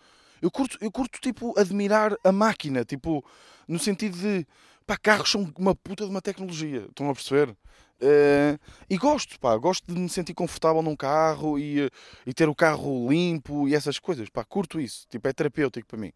Eu 0.40 0.50
curto, 0.50 0.78
eu 0.80 0.90
curto, 0.90 1.20
tipo, 1.20 1.58
admirar 1.58 2.16
a 2.24 2.32
máquina, 2.32 2.84
tipo, 2.84 3.24
no 3.68 3.78
sentido 3.78 4.16
de, 4.18 4.46
pá, 4.86 4.96
carros 4.96 5.30
são 5.30 5.52
uma 5.58 5.74
puta 5.74 6.04
de 6.04 6.10
uma 6.10 6.22
tecnologia, 6.22 6.86
estão 6.88 7.10
a 7.10 7.14
perceber? 7.14 7.50
Uh, 8.02 8.58
e 8.88 8.96
gosto, 8.96 9.38
pá, 9.38 9.54
gosto 9.58 9.92
de 9.92 10.00
me 10.00 10.08
sentir 10.08 10.32
confortável 10.32 10.80
num 10.80 10.96
carro 10.96 11.58
e, 11.58 11.84
uh, 11.84 11.90
e 12.24 12.32
ter 12.32 12.48
o 12.48 12.54
carro 12.54 13.10
limpo 13.10 13.68
e 13.68 13.74
essas 13.74 13.98
coisas, 13.98 14.30
pá, 14.30 14.42
curto 14.42 14.80
isso, 14.80 15.06
tipo, 15.10 15.28
é 15.28 15.32
terapêutico 15.32 15.86
para 15.86 15.98
mim. 15.98 16.12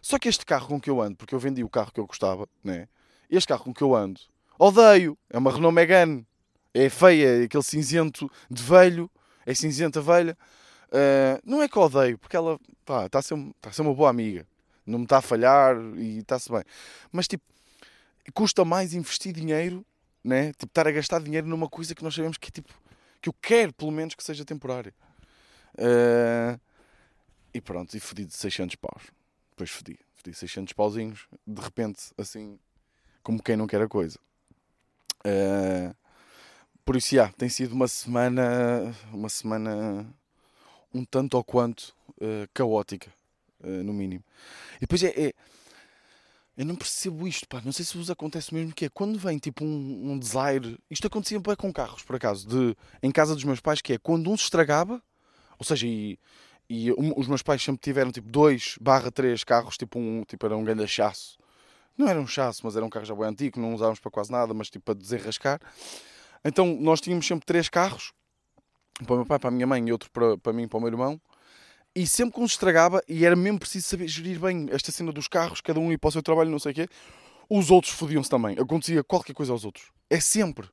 Só 0.00 0.18
que 0.18 0.28
este 0.28 0.46
carro 0.46 0.68
com 0.68 0.80
que 0.80 0.88
eu 0.88 1.02
ando, 1.02 1.16
porque 1.16 1.34
eu 1.34 1.38
vendi 1.38 1.62
o 1.62 1.68
carro 1.68 1.92
que 1.92 2.00
eu 2.00 2.06
gostava, 2.06 2.48
né? 2.64 2.88
Este 3.28 3.48
carro 3.48 3.64
com 3.64 3.74
que 3.74 3.82
eu 3.82 3.94
ando, 3.94 4.20
odeio, 4.58 5.18
é 5.28 5.36
uma 5.36 5.52
Renault 5.52 5.74
Megane, 5.74 6.26
é 6.72 6.88
feia, 6.88 7.42
é 7.42 7.44
aquele 7.44 7.62
cinzento 7.62 8.30
de 8.50 8.62
velho, 8.62 9.10
é 9.44 9.54
cinzenta 9.54 10.00
velha. 10.00 10.36
Uh, 10.88 11.40
não 11.44 11.62
é 11.62 11.68
que 11.68 11.78
odeio, 11.78 12.18
porque 12.18 12.36
ela 12.36 12.58
está 12.80 13.18
a, 13.18 13.22
ser, 13.22 13.36
tá 13.60 13.70
a 13.70 13.72
ser 13.72 13.82
uma 13.82 13.94
boa 13.94 14.08
amiga. 14.08 14.46
Não 14.86 14.98
me 14.98 15.04
está 15.04 15.18
a 15.18 15.22
falhar 15.22 15.76
e 15.96 16.18
está-se 16.18 16.50
bem. 16.50 16.62
Mas 17.12 17.28
tipo, 17.28 17.44
custa 18.32 18.64
mais 18.64 18.94
investir 18.94 19.32
dinheiro, 19.32 19.84
né? 20.24 20.52
Tipo, 20.52 20.66
estar 20.66 20.88
a 20.88 20.90
gastar 20.90 21.20
dinheiro 21.20 21.46
numa 21.46 21.68
coisa 21.68 21.94
que 21.94 22.02
nós 22.02 22.14
sabemos 22.14 22.38
que 22.38 22.50
tipo, 22.50 22.72
que 23.20 23.28
eu 23.28 23.34
quero 23.40 23.72
pelo 23.74 23.90
menos 23.90 24.14
que 24.14 24.24
seja 24.24 24.44
temporária. 24.44 24.94
Uh, 25.74 26.58
e 27.52 27.60
pronto, 27.60 27.94
e 27.96 28.00
fodi 28.00 28.24
de 28.24 28.34
600 28.34 28.76
paus. 28.76 29.02
Depois 29.50 29.70
fodi. 29.70 29.98
Fodi 30.14 30.34
600 30.34 30.72
pauzinhos, 30.72 31.28
de 31.46 31.60
repente, 31.60 32.12
assim, 32.16 32.58
como 33.22 33.42
quem 33.42 33.56
não 33.56 33.66
quer 33.66 33.82
a 33.82 33.88
coisa. 33.88 34.18
Uh, 35.20 35.94
Por 36.84 36.96
isso, 36.96 37.14
já, 37.14 37.28
tem 37.32 37.48
sido 37.48 37.72
uma 37.72 37.86
semana, 37.86 38.94
uma 39.12 39.28
semana 39.28 40.06
um 40.92 41.04
tanto 41.04 41.36
ou 41.36 41.44
quanto 41.44 41.94
uh, 42.20 42.48
caótica, 42.52 43.12
uh, 43.60 43.82
no 43.84 43.92
mínimo. 43.92 44.24
E 44.76 44.80
depois 44.80 45.02
é, 45.02 45.08
é, 45.08 45.34
Eu 46.56 46.64
não 46.64 46.76
percebo 46.76 47.26
isto, 47.26 47.46
pá. 47.48 47.60
Não 47.64 47.72
sei 47.72 47.84
se 47.84 47.96
vos 47.96 48.10
acontece 48.10 48.54
mesmo 48.54 48.74
que 48.74 48.86
é 48.86 48.88
quando 48.88 49.18
vem 49.18 49.38
tipo 49.38 49.64
um, 49.64 50.12
um. 50.12 50.20
Isto 50.90 51.06
acontecia 51.06 51.38
bem 51.40 51.56
com 51.56 51.72
carros, 51.72 52.02
por 52.02 52.16
acaso, 52.16 52.48
de, 52.48 52.76
em 53.02 53.10
casa 53.10 53.34
dos 53.34 53.44
meus 53.44 53.60
pais, 53.60 53.80
que 53.80 53.94
é 53.94 53.98
quando 53.98 54.30
um 54.30 54.36
se 54.36 54.44
estragava, 54.44 55.02
ou 55.58 55.64
seja, 55.64 55.86
e, 55.86 56.18
e 56.68 56.92
um, 56.92 57.12
os 57.16 57.26
meus 57.26 57.42
pais 57.42 57.62
sempre 57.62 57.80
tiveram 57.82 58.12
tipo 58.12 58.28
2 58.28 58.76
barra 58.80 59.10
3 59.10 59.42
carros, 59.44 59.76
tipo 59.76 59.98
um 59.98 60.24
tipo 60.24 60.44
era 60.46 60.56
um 60.56 60.64
grande 60.64 60.86
chasso. 60.86 61.38
Não 61.96 62.08
era 62.08 62.20
um 62.20 62.26
chasso, 62.26 62.60
mas 62.64 62.76
era 62.76 62.84
um 62.84 62.90
carro 62.90 63.04
já 63.04 63.14
bem 63.14 63.24
antigo, 63.26 63.60
não 63.60 63.74
usávamos 63.74 63.98
para 63.98 64.10
quase 64.10 64.30
nada, 64.30 64.54
mas 64.54 64.70
tipo 64.70 64.84
para 64.84 64.94
desenrascar. 64.94 65.60
Então 66.44 66.76
nós 66.80 67.00
tínhamos 67.00 67.26
sempre 67.26 67.44
três 67.44 67.68
carros, 67.68 68.12
para 69.04 69.14
o 69.14 69.16
meu 69.16 69.26
pai, 69.26 69.38
para 69.38 69.48
a 69.48 69.52
minha 69.52 69.66
mãe 69.66 69.86
e 69.86 69.92
outro 69.92 70.10
para, 70.10 70.36
para 70.38 70.52
mim 70.52 70.66
para 70.68 70.78
o 70.78 70.80
meu 70.80 70.90
irmão. 70.90 71.20
E 71.94 72.06
sempre 72.06 72.34
que 72.34 72.40
um 72.40 72.46
se 72.46 72.54
estragava, 72.54 73.02
e 73.08 73.24
era 73.24 73.34
mesmo 73.34 73.58
preciso 73.58 73.88
saber 73.88 74.06
gerir 74.08 74.38
bem 74.38 74.68
esta 74.70 74.92
cena 74.92 75.12
dos 75.12 75.26
carros, 75.26 75.60
cada 75.60 75.80
um 75.80 75.90
ia 75.90 75.98
para 75.98 76.08
o 76.08 76.12
seu 76.12 76.22
trabalho, 76.22 76.50
não 76.50 76.58
sei 76.58 76.72
o 76.72 76.74
quê, 76.74 76.88
os 77.48 77.70
outros 77.70 77.92
fodiam-se 77.92 78.30
também. 78.30 78.56
Acontecia 78.58 79.02
qualquer 79.02 79.32
coisa 79.32 79.52
aos 79.52 79.64
outros. 79.64 79.90
É 80.10 80.20
sempre. 80.20 80.68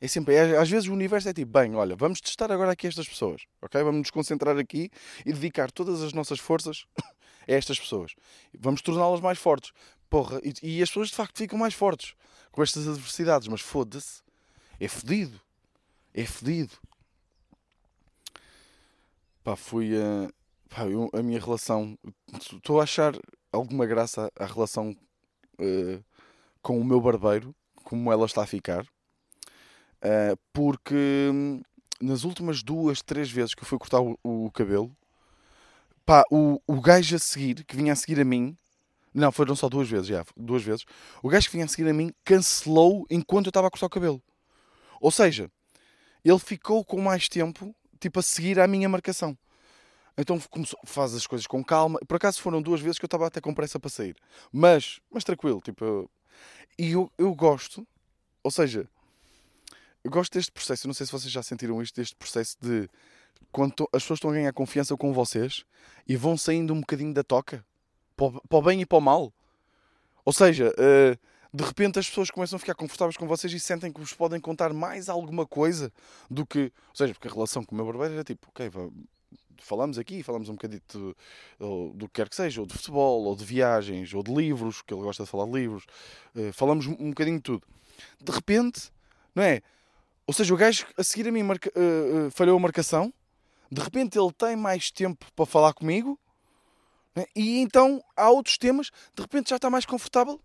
É 0.00 0.08
sempre. 0.08 0.34
É, 0.34 0.56
às 0.56 0.70
vezes 0.70 0.88
o 0.88 0.92
universo 0.92 1.28
é 1.28 1.32
tipo, 1.32 1.52
bem, 1.52 1.74
olha, 1.74 1.96
vamos 1.96 2.20
testar 2.20 2.50
agora 2.50 2.72
aqui 2.72 2.86
estas 2.86 3.08
pessoas, 3.08 3.42
ok? 3.60 3.82
Vamos 3.82 3.98
nos 3.98 4.10
concentrar 4.10 4.56
aqui 4.58 4.90
e 5.26 5.32
dedicar 5.32 5.70
todas 5.70 6.02
as 6.02 6.12
nossas 6.12 6.38
forças 6.38 6.86
a 7.48 7.52
estas 7.52 7.78
pessoas. 7.78 8.14
Vamos 8.58 8.82
torná-las 8.82 9.20
mais 9.20 9.38
fortes. 9.38 9.72
Porra, 10.08 10.40
e, 10.42 10.78
e, 10.78 10.82
as 10.82 10.88
pessoas 10.88 11.08
de 11.08 11.14
facto 11.14 11.36
ficam 11.38 11.58
mais 11.58 11.74
fortes 11.74 12.14
com 12.50 12.62
estas 12.62 12.88
adversidades, 12.88 13.46
mas 13.46 13.60
foda-se. 13.60 14.22
É 14.78 14.88
fodido. 14.88 15.40
É 16.14 16.24
fodido. 16.24 16.72
Pá, 19.42 19.56
fui 19.56 19.96
a. 19.96 20.30
Pá, 20.68 20.86
eu, 20.86 21.08
a 21.12 21.22
minha 21.22 21.40
relação. 21.40 21.98
Estou 22.34 22.80
a 22.80 22.84
achar 22.84 23.14
alguma 23.50 23.86
graça 23.86 24.30
à 24.38 24.44
relação 24.44 24.96
uh, 25.58 26.04
com 26.62 26.78
o 26.78 26.84
meu 26.84 27.00
barbeiro, 27.00 27.54
como 27.82 28.12
ela 28.12 28.26
está 28.26 28.42
a 28.42 28.46
ficar. 28.46 28.84
Uh, 30.02 30.36
porque 30.52 31.30
hum, 31.32 31.62
nas 32.00 32.24
últimas 32.24 32.62
duas, 32.62 33.02
três 33.02 33.30
vezes 33.30 33.54
que 33.54 33.62
eu 33.62 33.66
fui 33.66 33.78
cortar 33.78 34.00
o, 34.00 34.18
o, 34.22 34.50
cabelo, 34.50 34.94
pá, 36.04 36.24
o, 36.30 36.60
o 36.66 36.80
gajo 36.80 37.16
a 37.16 37.18
seguir, 37.18 37.64
que 37.64 37.76
vinha 37.76 37.92
a 37.92 37.96
seguir 37.96 38.20
a 38.20 38.24
mim, 38.24 38.56
não, 39.12 39.32
foram 39.32 39.56
só 39.56 39.68
duas 39.68 39.88
vezes, 39.88 40.06
já, 40.06 40.24
duas 40.36 40.62
vezes, 40.62 40.84
o 41.22 41.28
gajo 41.28 41.48
que 41.48 41.52
vinha 41.52 41.64
a 41.64 41.68
seguir 41.68 41.88
a 41.88 41.92
mim 41.92 42.12
cancelou 42.24 43.06
enquanto 43.10 43.46
eu 43.46 43.50
estava 43.50 43.66
a 43.66 43.70
cortar 43.70 43.86
o 43.86 43.90
cabelo. 43.90 44.22
Ou 45.00 45.10
seja, 45.10 45.50
ele 46.24 46.38
ficou 46.38 46.84
com 46.84 47.00
mais 47.00 47.28
tempo, 47.28 47.74
tipo, 48.00 48.18
a 48.18 48.22
seguir 48.22 48.58
à 48.58 48.66
minha 48.66 48.88
marcação. 48.88 49.36
Então 50.16 50.38
começou, 50.50 50.78
faz 50.84 51.14
as 51.14 51.26
coisas 51.26 51.46
com 51.46 51.62
calma. 51.62 51.98
Por 52.06 52.16
acaso 52.16 52.40
foram 52.40 52.60
duas 52.60 52.80
vezes 52.80 52.98
que 52.98 53.04
eu 53.04 53.08
estava 53.08 53.26
até 53.26 53.40
com 53.40 53.54
pressa 53.54 53.78
para 53.78 53.90
sair. 53.90 54.16
Mas, 54.52 55.00
mas 55.10 55.24
tranquilo, 55.24 55.60
tipo, 55.60 56.10
e 56.78 56.92
eu, 56.92 57.10
eu 57.16 57.34
gosto, 57.34 57.86
ou 58.42 58.50
seja, 58.50 58.88
eu 60.02 60.10
gosto 60.10 60.32
deste 60.32 60.50
processo. 60.50 60.86
Eu 60.86 60.88
não 60.88 60.94
sei 60.94 61.06
se 61.06 61.12
vocês 61.12 61.32
já 61.32 61.42
sentiram 61.42 61.80
isto, 61.82 61.94
deste 61.96 62.16
processo 62.16 62.56
de 62.60 62.88
quando 63.52 63.88
as 63.92 64.02
pessoas 64.02 64.18
estão 64.18 64.30
a 64.30 64.34
ganhar 64.34 64.52
confiança 64.52 64.96
com 64.96 65.12
vocês 65.12 65.64
e 66.06 66.16
vão 66.16 66.36
saindo 66.36 66.72
um 66.72 66.80
bocadinho 66.80 67.12
da 67.12 67.22
toca 67.22 67.64
para 68.16 68.26
o, 68.26 68.40
para 68.48 68.58
o 68.58 68.62
bem 68.62 68.80
e 68.80 68.86
para 68.86 68.98
o 68.98 69.00
mal. 69.00 69.32
Ou 70.24 70.32
seja, 70.32 70.68
uh, 70.68 71.18
de 71.52 71.64
repente 71.64 71.98
as 71.98 72.08
pessoas 72.08 72.30
começam 72.30 72.56
a 72.56 72.60
ficar 72.60 72.74
confortáveis 72.74 73.16
com 73.16 73.26
vocês 73.26 73.52
e 73.52 73.58
sentem 73.58 73.92
que 73.92 74.00
vos 74.00 74.12
podem 74.12 74.40
contar 74.40 74.72
mais 74.72 75.08
alguma 75.08 75.44
coisa 75.44 75.92
do 76.30 76.46
que. 76.46 76.72
Ou 76.88 76.94
seja, 76.94 77.12
porque 77.12 77.28
a 77.28 77.32
relação 77.32 77.64
com 77.64 77.74
o 77.74 77.76
meu 77.76 77.84
barbeiro 77.84 78.14
era 78.14 78.24
tipo, 78.24 78.48
ok, 78.48 78.70
falamos 79.58 79.98
aqui, 79.98 80.22
falamos 80.22 80.48
um 80.48 80.52
bocadito 80.52 81.14
do, 81.58 81.92
do 81.94 82.06
que 82.06 82.14
quer 82.14 82.28
que 82.28 82.36
seja, 82.36 82.60
ou 82.60 82.66
de 82.66 82.74
futebol, 82.74 83.24
ou 83.24 83.34
de 83.34 83.44
viagens, 83.44 84.14
ou 84.14 84.22
de 84.22 84.32
livros, 84.32 84.82
que 84.82 84.94
ele 84.94 85.02
gosta 85.02 85.24
de 85.24 85.30
falar 85.30 85.46
de 85.46 85.52
livros, 85.52 85.84
uh, 86.34 86.52
falamos 86.52 86.86
um 86.86 87.10
bocadinho 87.10 87.36
de 87.36 87.42
tudo. 87.42 87.66
De 88.22 88.32
repente, 88.32 88.90
não 89.34 89.42
é? 89.42 89.60
Ou 90.26 90.32
seja, 90.32 90.54
o 90.54 90.56
gajo 90.56 90.86
a 90.96 91.02
seguir 91.02 91.28
a 91.28 91.32
mim 91.32 91.42
marca, 91.42 91.70
uh, 91.76 92.26
uh, 92.26 92.30
falhou 92.30 92.56
a 92.56 92.60
marcação, 92.60 93.12
de 93.70 93.80
repente 93.80 94.18
ele 94.18 94.32
tem 94.32 94.56
mais 94.56 94.90
tempo 94.90 95.26
para 95.34 95.46
falar 95.46 95.72
comigo, 95.74 96.18
né? 97.14 97.24
e 97.34 97.58
então 97.58 98.02
há 98.16 98.30
outros 98.30 98.56
temas, 98.56 98.90
de 99.14 99.22
repente 99.22 99.50
já 99.50 99.56
está 99.56 99.68
mais 99.68 99.84
confortável 99.84 100.40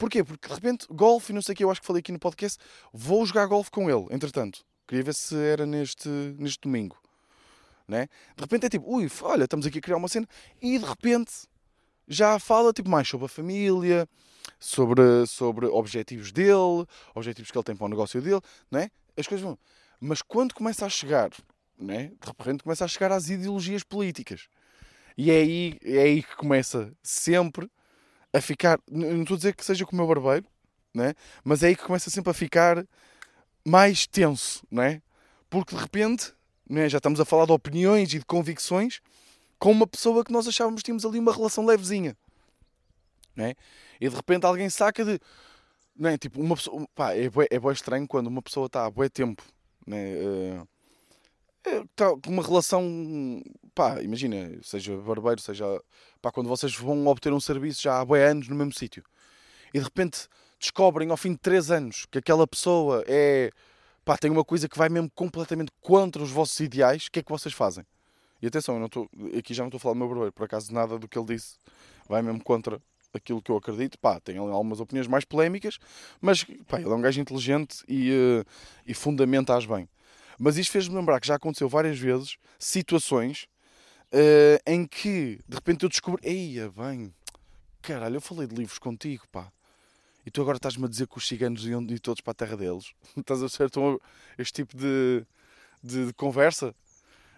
Porquê? 0.00 0.24
Porque 0.24 0.48
de 0.48 0.54
repente, 0.54 0.86
golfe, 0.90 1.30
não 1.30 1.42
sei 1.42 1.52
o 1.52 1.56
que, 1.56 1.62
eu 1.62 1.70
acho 1.70 1.78
que 1.78 1.86
falei 1.86 2.00
aqui 2.00 2.10
no 2.10 2.18
podcast, 2.18 2.58
vou 2.90 3.24
jogar 3.26 3.44
golfe 3.44 3.70
com 3.70 3.90
ele, 3.90 4.06
entretanto. 4.10 4.64
Queria 4.88 5.04
ver 5.04 5.14
se 5.14 5.36
era 5.36 5.66
neste, 5.66 6.08
neste 6.38 6.62
domingo. 6.62 6.96
Né? 7.86 8.08
De 8.34 8.40
repente 8.40 8.64
é 8.64 8.70
tipo, 8.70 8.90
ui, 8.90 9.06
olha, 9.20 9.44
estamos 9.44 9.66
aqui 9.66 9.76
a 9.76 9.80
criar 9.82 9.98
uma 9.98 10.08
cena, 10.08 10.26
e 10.62 10.78
de 10.78 10.84
repente 10.86 11.46
já 12.08 12.38
fala 12.38 12.72
tipo, 12.72 12.88
mais 12.88 13.06
sobre 13.06 13.26
a 13.26 13.28
família, 13.28 14.08
sobre, 14.58 15.26
sobre 15.26 15.66
objetivos 15.66 16.32
dele, 16.32 16.86
objetivos 17.14 17.50
que 17.50 17.58
ele 17.58 17.64
tem 17.64 17.76
para 17.76 17.84
o 17.84 17.90
negócio 17.90 18.22
dele, 18.22 18.40
né? 18.70 18.90
as 19.18 19.26
coisas 19.26 19.44
vão. 19.44 19.58
Mas 20.00 20.22
quando 20.22 20.54
começa 20.54 20.86
a 20.86 20.88
chegar, 20.88 21.30
né? 21.78 22.10
de 22.18 22.26
repente 22.26 22.62
começa 22.62 22.86
a 22.86 22.88
chegar 22.88 23.12
às 23.12 23.28
ideologias 23.28 23.84
políticas. 23.84 24.48
E 25.14 25.30
é 25.30 25.34
aí, 25.34 25.78
é 25.84 25.98
aí 25.98 26.22
que 26.22 26.36
começa 26.36 26.90
sempre 27.02 27.70
a 28.32 28.40
ficar. 28.40 28.78
Não 28.90 29.22
estou 29.22 29.34
a 29.34 29.38
dizer 29.38 29.54
que 29.54 29.64
seja 29.64 29.84
com 29.84 29.92
o 29.92 29.96
meu 29.96 30.06
barbeiro, 30.06 30.46
né? 30.94 31.14
mas 31.44 31.62
é 31.62 31.68
aí 31.68 31.76
que 31.76 31.84
começa 31.84 32.10
sempre 32.10 32.30
a 32.30 32.34
ficar 32.34 32.84
mais 33.64 34.06
tenso, 34.06 34.64
não 34.70 34.82
é? 34.82 35.02
Porque 35.48 35.74
de 35.74 35.80
repente 35.80 36.32
né, 36.68 36.88
já 36.88 36.98
estamos 36.98 37.20
a 37.20 37.24
falar 37.24 37.46
de 37.46 37.52
opiniões 37.52 38.12
e 38.14 38.18
de 38.18 38.24
convicções 38.24 39.00
com 39.58 39.72
uma 39.72 39.86
pessoa 39.86 40.24
que 40.24 40.32
nós 40.32 40.48
achávamos 40.48 40.80
que 40.80 40.86
tínhamos 40.86 41.04
ali 41.04 41.18
uma 41.18 41.32
relação 41.32 41.64
levezinha. 41.66 42.16
Né? 43.36 43.54
E 44.00 44.08
de 44.08 44.14
repente 44.14 44.46
alguém 44.46 44.70
saca 44.70 45.04
de. 45.04 45.20
Né, 45.96 46.16
tipo, 46.16 46.40
uma 46.40 46.56
pessoa. 46.56 46.86
Pá, 46.94 47.12
é, 47.14 47.28
bué, 47.28 47.46
é 47.50 47.58
bué 47.58 47.72
estranho 47.72 48.06
quando 48.08 48.28
uma 48.28 48.40
pessoa 48.40 48.66
está 48.66 48.86
há 48.86 48.90
bué 48.90 49.08
tempo. 49.08 49.42
Né, 49.86 50.14
uh, 50.16 50.68
uma 52.26 52.42
relação. 52.42 53.42
Pá, 53.74 54.02
imagina, 54.02 54.58
seja 54.62 54.96
barbeiro, 54.96 55.40
seja 55.40 55.64
pá, 56.20 56.30
quando 56.30 56.48
vocês 56.48 56.74
vão 56.74 57.06
obter 57.06 57.32
um 57.32 57.40
serviço 57.40 57.82
já 57.82 58.00
há 58.00 58.04
boi 58.04 58.22
anos 58.22 58.48
no 58.48 58.56
mesmo 58.56 58.72
sítio 58.72 59.04
e 59.72 59.78
de 59.78 59.84
repente 59.84 60.28
descobrem 60.58 61.10
ao 61.10 61.16
fim 61.16 61.32
de 61.32 61.38
3 61.38 61.70
anos 61.70 62.06
que 62.10 62.18
aquela 62.18 62.46
pessoa 62.46 63.04
é 63.06 63.50
pá, 64.04 64.18
tem 64.18 64.30
uma 64.30 64.44
coisa 64.44 64.68
que 64.68 64.76
vai 64.76 64.88
mesmo 64.88 65.10
completamente 65.14 65.70
contra 65.80 66.22
os 66.22 66.30
vossos 66.30 66.58
ideais, 66.60 67.06
o 67.06 67.10
que 67.10 67.20
é 67.20 67.22
que 67.22 67.30
vocês 67.30 67.54
fazem? 67.54 67.86
E 68.42 68.46
atenção, 68.46 68.74
eu 68.74 68.80
não 68.80 68.86
estou, 68.86 69.08
aqui 69.38 69.54
já 69.54 69.62
não 69.62 69.68
estou 69.68 69.78
a 69.78 69.80
falar 69.80 69.94
do 69.94 69.98
meu 69.98 70.08
barbeiro, 70.08 70.32
por 70.32 70.44
acaso 70.44 70.72
nada 70.72 70.98
do 70.98 71.06
que 71.06 71.18
ele 71.18 71.34
disse 71.34 71.58
vai 72.08 72.22
mesmo 72.22 72.42
contra 72.42 72.80
aquilo 73.14 73.42
que 73.42 73.50
eu 73.50 73.56
acredito. 73.56 73.98
Pá, 73.98 74.18
tem 74.20 74.38
algumas 74.38 74.80
opiniões 74.80 75.06
mais 75.06 75.24
polémicas, 75.24 75.78
mas 76.20 76.44
pá, 76.66 76.80
ele 76.80 76.90
é 76.90 76.94
um 76.94 77.00
gajo 77.00 77.20
inteligente 77.20 77.84
e, 77.88 78.10
uh, 78.12 78.44
e 78.86 78.94
fundamenta-as 78.94 79.66
bem. 79.66 79.88
Mas 80.42 80.56
isto 80.56 80.72
fez-me 80.72 80.96
lembrar 80.96 81.20
que 81.20 81.26
já 81.26 81.34
aconteceu 81.34 81.68
várias 81.68 81.98
vezes 81.98 82.38
situações 82.58 83.46
uh, 84.10 84.58
em 84.66 84.86
que 84.86 85.38
de 85.46 85.54
repente 85.54 85.82
eu 85.82 85.88
descobri, 85.90 86.26
eia 86.26 86.70
bem, 86.70 87.12
caralho, 87.82 88.16
eu 88.16 88.22
falei 88.22 88.46
de 88.46 88.54
livros 88.54 88.78
contigo, 88.78 89.24
pá. 89.30 89.52
E 90.24 90.30
tu 90.30 90.40
agora 90.40 90.56
estás-me 90.56 90.86
a 90.86 90.88
dizer 90.88 91.06
que 91.06 91.18
os 91.18 91.28
ciganos 91.28 91.66
iam 91.66 91.82
ir 91.82 92.00
todos 92.00 92.22
para 92.22 92.30
a 92.30 92.34
terra 92.34 92.56
deles. 92.56 92.94
Estás 93.14 93.42
a 93.42 93.50
ser 93.50 93.70
este 94.38 94.64
tipo 94.64 94.78
de, 94.78 95.26
de, 95.82 96.06
de 96.06 96.12
conversa? 96.14 96.74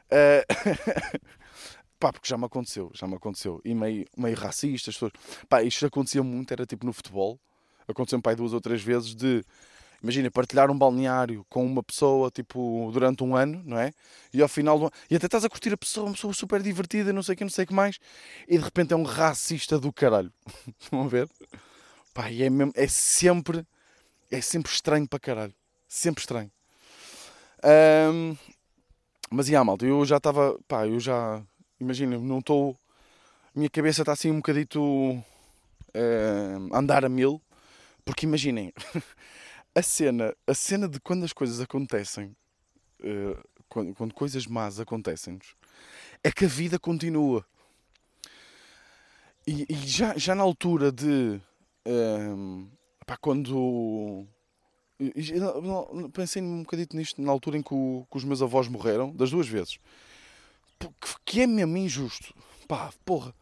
Uh, 0.06 1.18
pá, 1.99 2.12
porque 2.12 2.28
já 2.28 2.38
me 2.38 2.44
aconteceu, 2.44 2.88
já 2.94 3.09
me 3.09 3.16
aconteceu. 3.16 3.61
E 3.64 3.75
meio, 3.75 4.06
meio 4.16 4.37
racista, 4.37 4.90
as 4.90 4.94
pessoas. 4.94 5.12
Pá, 5.49 5.64
isto 5.64 5.85
acontecia 5.85 6.23
muito, 6.23 6.52
era 6.52 6.64
tipo 6.64 6.87
no 6.87 6.92
futebol. 6.92 7.40
Aconteceu-me, 7.88 8.23
pá, 8.23 8.32
duas 8.32 8.52
ou 8.52 8.61
três 8.61 8.80
vezes 8.80 9.12
de 9.12 9.44
imagina, 10.02 10.30
partilhar 10.30 10.71
um 10.71 10.76
balneário 10.76 11.47
com 11.49 11.64
uma 11.64 11.82
pessoa, 11.82 12.30
tipo, 12.30 12.90
durante 12.92 13.23
um 13.23 13.37
ano, 13.37 13.62
não 13.64 13.78
é? 13.78 13.92
E 14.32 14.42
ao 14.42 14.49
final 14.49 14.78
do 14.78 14.85
ano, 14.87 14.92
e 15.11 15.16
até 15.16 15.26
estás 15.26 15.44
a 15.44 15.49
curtir 15.49 15.73
a 15.73 15.76
pessoa, 15.76 16.06
uma 16.06 16.14
pessoa 16.14 16.35
super 16.35 16.61
divertida, 16.62 17.12
não 17.12 17.23
sei 17.23 17.35
o 17.35 17.37
que, 17.37 17.44
não 17.44 17.50
sei 17.50 17.64
o 17.64 17.66
que 17.68 17.75
mais, 17.75 17.99
e 18.49 18.59
de 18.59 18.64
repente 18.64 18.92
é 18.92 18.97
um 18.97 19.04
racista 19.04 19.78
do 19.78 19.92
caralho. 19.92 20.32
Estão 20.80 21.02
a 21.02 21.09
ver? 21.09 21.28
Pá, 22.12 22.30
e 22.30 22.42
é, 22.42 22.50
mesmo, 22.50 22.73
é 22.75 22.88
sempre, 22.88 23.64
é 24.30 24.40
sempre 24.40 24.73
estranho 24.73 25.06
para 25.06 25.21
caralho. 25.21 25.54
Sempre 25.88 26.21
estranho. 26.21 26.50
Um, 28.12 28.37
mas, 29.30 29.49
e 29.49 29.52
yeah, 29.52 29.64
malta, 29.64 29.87
eu 29.87 30.04
já 30.04 30.16
estava, 30.16 30.59
pá, 30.66 30.87
eu 30.87 30.99
já, 30.99 31.42
imagina, 31.80 32.18
não 32.18 32.40
estou, 32.40 32.76
minha 33.54 33.71
cabeça 33.71 34.02
está 34.02 34.12
assim 34.12 34.30
um 34.30 34.37
bocadito 34.37 34.82
uh, 34.82 35.25
andar 36.76 37.04
a 37.04 37.09
mil, 37.09 37.40
porque 38.04 38.26
imaginem, 38.26 38.73
a 39.74 39.82
cena, 39.82 40.34
a 40.46 40.54
cena 40.54 40.88
de 40.88 41.00
quando 41.00 41.24
as 41.24 41.32
coisas 41.32 41.60
acontecem, 41.60 42.34
uh, 43.00 43.48
quando, 43.68 43.94
quando, 43.94 44.14
coisas 44.14 44.46
más 44.46 44.78
acontecem-nos, 44.80 45.54
é 46.22 46.30
que 46.30 46.44
a 46.44 46.48
vida 46.48 46.78
continua. 46.78 47.44
E, 49.46 49.66
e 49.68 49.74
já, 49.86 50.16
já 50.16 50.34
na 50.34 50.42
altura 50.42 50.92
de. 50.92 51.40
Um, 51.86 52.68
pá, 53.06 53.16
quando. 53.16 54.26
Pensei 56.12 56.40
um 56.40 56.62
bocadito 56.62 56.96
nisto 56.96 57.20
na 57.20 57.32
altura 57.32 57.56
em 57.58 57.62
que, 57.62 57.74
o- 57.74 58.06
que 58.08 58.16
os 58.16 58.22
meus 58.24 58.40
avós 58.40 58.68
morreram, 58.68 59.10
das 59.10 59.30
duas 59.30 59.48
vezes. 59.48 59.78
Que- 60.78 60.88
Que 61.24 61.40
é 61.42 61.46
mesmo 61.46 61.76
injusto. 61.76 62.32
Pá, 62.68 62.92
porra. 63.04 63.34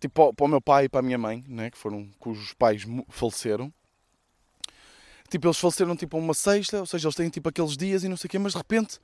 Tipo, 0.00 0.32
para 0.32 0.44
o- 0.46 0.48
meu 0.48 0.60
pai 0.60 0.86
e 0.86 0.88
para 0.88 1.00
a 1.00 1.02
minha 1.02 1.18
mãe, 1.18 1.44
né, 1.46 1.70
que 1.70 1.76
foram, 1.76 2.08
cujos 2.18 2.54
pais 2.54 2.84
faleceram. 3.08 3.72
Tipo, 5.32 5.46
eles 5.46 5.56
faleceram 5.56 5.96
tipo 5.96 6.18
uma 6.18 6.34
sexta, 6.34 6.80
ou 6.80 6.84
seja, 6.84 7.08
eles 7.08 7.16
têm 7.16 7.30
tipo 7.30 7.48
aqueles 7.48 7.74
dias 7.74 8.04
e 8.04 8.08
não 8.08 8.18
sei 8.18 8.28
o 8.28 8.30
quê, 8.30 8.38
mas 8.38 8.52
de 8.52 8.58
repente, 8.58 9.00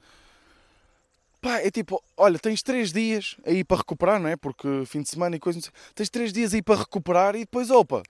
pá, 1.40 1.58
é 1.61 1.70
tipo, 1.70 2.04
olha, 2.18 2.38
tens 2.38 2.62
três 2.62 2.92
dias 2.92 3.35
aí 3.47 3.64
para 3.64 3.78
recuperar, 3.78 4.20
não 4.20 4.28
é? 4.28 4.37
Porque 4.37 4.85
fim 4.85 5.00
de 5.00 5.08
semana 5.08 5.37
e 5.37 5.38
coisa, 5.40 5.56
não 5.56 5.62
sei, 5.62 5.73
tens 5.94 6.11
três 6.11 6.30
dias 6.30 6.52
aí 6.52 6.61
para 6.61 6.80
recuperar 6.80 7.35
e 7.35 7.38
depois, 7.40 7.70
opa, 7.70 8.02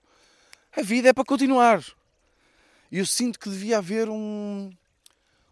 a 0.76 0.82
vida 0.82 1.10
é 1.10 1.12
para 1.12 1.25
continuar. 1.25 1.80
E 2.90 2.98
eu 2.98 3.06
sinto 3.06 3.38
que 3.38 3.48
devia 3.48 3.78
haver 3.78 4.08
um, 4.08 4.68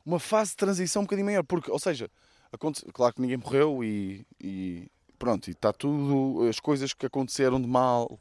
uma 0.04 0.18
fase 0.18 0.50
de 0.50 0.56
transição 0.56 1.02
um 1.02 1.04
bocadinho 1.04 1.26
maior, 1.26 1.44
porque, 1.44 1.70
ou 1.70 1.78
seja, 1.78 2.10
aconte- 2.52 2.84
claro 2.92 3.14
que 3.14 3.20
ninguém 3.20 3.36
morreu 3.36 3.84
e, 3.84 4.26
e 4.42 4.90
pronto, 5.20 5.46
e 5.46 5.52
está 5.52 5.72
tudo, 5.72 6.48
as 6.48 6.58
coisas 6.58 6.92
que 6.92 7.06
aconteceram 7.06 7.60
de 7.62 7.68
mal 7.68 8.18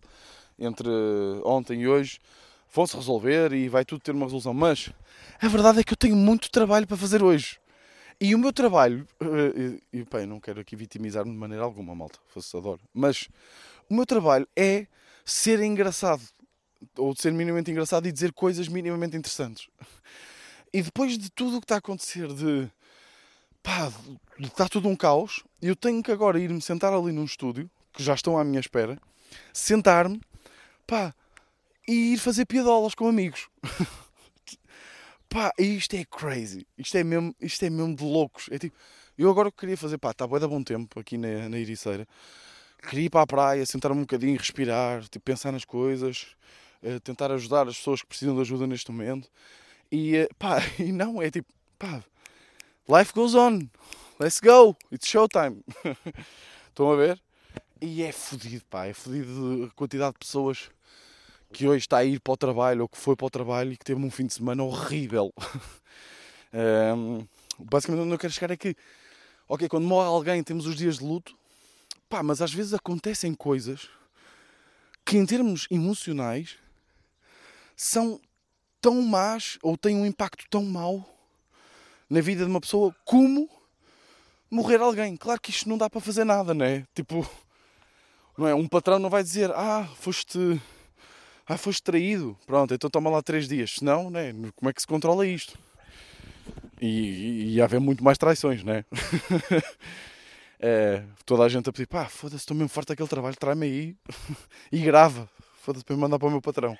entre 0.59 0.87
ontem 1.43 1.81
e 1.81 1.87
hoje 1.87 2.19
vão-se 2.75 2.96
resolver 2.96 3.53
e 3.53 3.70
vai 3.70 3.86
tudo 3.86 4.01
ter 4.01 4.12
uma 4.12 4.25
resolução. 4.25 4.53
Mas 4.53 4.91
a 5.41 5.48
verdade 5.48 5.79
é 5.79 5.84
que 5.84 5.94
eu 5.94 5.98
tenho 5.98 6.15
muito 6.15 6.51
trabalho 6.51 6.86
para 6.86 6.98
fazer 6.98 7.24
hoje. 7.24 7.58
E 8.20 8.36
o 8.36 8.38
meu 8.38 8.51
trabalho, 8.51 9.08
eh, 9.20 9.79
e, 9.94 10.00
e 10.00 10.03
bem, 10.03 10.25
não 10.25 10.39
quero 10.39 10.60
aqui 10.60 10.75
vitimizar-me 10.75 11.32
de 11.32 11.38
maneira 11.38 11.63
alguma, 11.63 11.96
malta, 11.96 12.20
faço 12.27 12.58
adoro, 12.58 12.82
mas 12.94 13.29
o 13.89 13.94
meu 13.94 14.05
trabalho 14.05 14.48
é 14.55 14.88
ser 15.25 15.62
engraçado, 15.62 16.22
ou 16.98 17.15
ser 17.15 17.32
minimamente 17.32 17.72
engraçado 17.72 18.08
e 18.08 18.12
dizer 18.12 18.32
coisas 18.34 18.67
minimamente 18.67 19.17
interessantes. 19.17 19.67
E 20.74 20.82
depois 20.82 21.17
de 21.17 21.29
tudo 21.29 21.58
o 21.58 21.60
que 21.60 21.65
está 21.65 21.75
a 21.75 21.79
acontecer, 21.79 22.27
de 22.34 22.70
pá, 23.63 23.91
está 24.39 24.67
tudo 24.67 24.88
um 24.88 24.96
caos, 24.96 25.44
eu 25.62 25.75
tenho 25.75 26.03
que 26.03 26.12
agora 26.12 26.39
ir-me 26.39 26.62
sentar 26.62 26.94
ali 26.94 27.12
num 27.12 27.25
estúdio, 27.25 27.70
que 27.94 28.03
já 28.03 28.13
estão 28.13 28.38
à 28.38 28.44
minha 28.44 28.60
espera, 28.60 28.98
sentar-me, 29.53 30.22
pá, 30.86 31.13
e 31.88 32.13
ir 32.13 32.18
fazer 32.18 32.46
piadolas 32.46 32.96
com 32.96 33.08
amigos. 33.08 33.48
pá, 35.30 35.51
isto 35.58 35.96
é 35.96 36.06
crazy. 36.06 36.65
Isto 36.77 36.98
é 36.98 37.04
mesmo, 37.04 37.36
isto 37.42 37.63
é 37.63 37.70
mesmo 37.70 37.96
de 37.96 38.04
loucos. 38.04 38.48
É 38.51 38.58
tipo, 38.58 38.75
eu 39.18 39.30
agora 39.30 39.51
queria 39.51 39.77
fazer, 39.77 39.98
pá, 39.98 40.12
está 40.12 40.25
bué 40.25 40.39
de 40.39 40.48
bom 40.48 40.63
tempo 40.63 41.00
aqui 41.00 41.18
na, 41.18 41.50
na 41.50 41.58
Ericeira. 41.58 42.08
Queria 42.88 43.06
ir 43.06 43.10
para 43.10 43.22
a 43.22 43.27
praia, 43.27 43.65
sentar-me 43.65 43.98
um 43.98 44.04
bocadinho, 44.04 44.38
respirar, 44.38 45.04
tipo, 45.08 45.25
pensar 45.25 45.51
nas 45.51 45.65
coisas, 45.65 46.36
eh, 46.84 47.00
tentar 47.00 47.32
ajudar 47.32 47.68
as 47.68 47.77
pessoas 47.77 48.01
que 48.01 48.08
precisam 48.08 48.36
de 48.36 48.42
ajuda 48.42 48.68
neste 48.68 48.92
momento. 48.92 49.30
E, 49.92 50.15
eh, 50.18 50.30
pá, 50.38 50.58
e 50.80 50.92
não, 50.92 51.22
é 51.22 51.32
tipo, 51.32 51.51
pá, 51.80 52.04
life 52.88 53.13
goes 53.13 53.34
on. 53.36 53.68
Let's 54.20 54.39
go. 54.39 54.77
It's 54.92 55.08
showtime. 55.08 55.62
Estão 56.70 56.92
a 56.92 56.96
ver? 56.96 57.22
E 57.82 58.04
é 58.04 58.12
fodido, 58.12 58.63
pá. 58.70 58.86
É 58.86 58.94
fodido 58.94 59.65
a 59.65 59.75
quantidade 59.75 60.13
de 60.13 60.20
pessoas 60.20 60.70
que 61.55 61.65
hoje 61.65 61.85
está 61.85 62.00
a 62.00 62.03
ir 62.03 62.19
para 62.19 62.33
o 62.33 62.38
trabalho 62.38 62.81
ou 62.81 62.89
que 62.89 62.97
foi 62.97 63.15
para 63.15 63.27
o 63.27 63.29
trabalho 63.29 63.71
e 63.71 63.77
que 63.77 63.85
teve 63.85 64.03
um 64.03 64.12
fim 64.12 64.25
de 64.25 64.33
semana 64.33 64.62
horrível. 64.62 65.33
Ahm, 66.53 67.25
basicamente, 67.57 68.03
onde 68.03 68.13
eu 68.13 68.19
quero 68.19 68.33
chegar 68.33 68.51
é 68.51 68.57
que, 68.57 68.75
ok, 69.47 69.69
quando 69.69 69.88
morre 69.88 70.07
alguém 70.07 70.43
temos 70.43 70.65
os 70.65 70.75
dias 70.75 70.97
de 70.97 71.05
luto, 71.05 71.33
pá, 72.09 72.21
mas 72.21 72.41
às 72.41 72.53
vezes 72.53 72.74
acontecem 72.74 73.33
coisas 73.33 73.88
que, 75.06 75.17
em 75.17 75.25
termos 75.25 75.65
emocionais, 75.71 76.58
são 77.73 78.19
tão 78.82 79.01
más 79.01 79.58
ou 79.63 79.77
têm 79.77 79.95
um 79.95 80.06
impacto 80.06 80.45
tão 80.49 80.63
mau 80.63 81.10
na 82.10 82.19
vida 82.19 82.43
de 82.43 82.51
uma 82.51 82.60
pessoa 82.60 82.93
como 83.06 83.49
morrer 84.51 84.82
alguém. 84.82 85.15
Claro 85.15 85.39
que 85.39 85.51
isto 85.51 85.69
não 85.69 85.77
dá 85.77 85.89
para 85.89 86.01
fazer 86.01 86.25
nada, 86.25 86.53
não 86.53 86.65
é? 86.65 86.86
Tipo, 86.93 87.25
não 88.38 88.45
é? 88.45 88.53
Um 88.53 88.67
patrão 88.67 88.99
não 88.99 89.10
vai 89.10 89.23
dizer, 89.23 89.51
ah, 89.51 89.88
foste, 89.95 90.62
ah, 91.47 91.58
foste 91.58 91.84
traído, 91.84 92.38
pronto, 92.45 92.73
então 92.73 92.89
toma 92.89 93.10
lá 93.10 93.21
três 93.21 93.47
dias. 93.47 93.75
Senão, 93.79 94.10
né? 94.10 94.34
Como 94.55 94.69
é 94.69 94.73
que 94.73 94.81
se 94.81 94.88
controla 94.88 95.27
isto? 95.27 95.58
E, 96.81 96.88
e, 96.88 97.53
e 97.55 97.62
haver 97.62 97.79
muito 97.79 98.03
mais 98.03 98.17
traições, 98.17 98.63
não 98.63 98.73
é? 100.60 101.03
Toda 101.25 101.43
a 101.43 101.49
gente 101.49 101.69
a 101.69 101.73
pedir, 101.73 101.88
pá, 101.88 102.05
foda-se, 102.05 102.38
estou 102.38 102.55
mesmo 102.55 102.69
farto 102.69 102.89
daquele 102.89 103.08
trabalho, 103.08 103.36
trai-me 103.36 103.65
aí 103.65 103.95
e 104.71 104.79
grava, 104.79 105.29
foda-se 105.62 105.86
para 105.86 105.95
me 105.95 106.01
mandar 106.01 106.17
para 106.17 106.27
o 106.27 106.31
meu 106.31 106.41
patrão. 106.41 106.77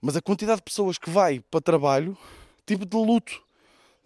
Mas 0.00 0.16
a 0.16 0.22
quantidade 0.22 0.58
de 0.58 0.64
pessoas 0.64 0.98
que 0.98 1.10
vai 1.10 1.40
para 1.40 1.60
trabalho, 1.60 2.16
tipo 2.66 2.86
de 2.86 2.96
luto, 2.96 3.42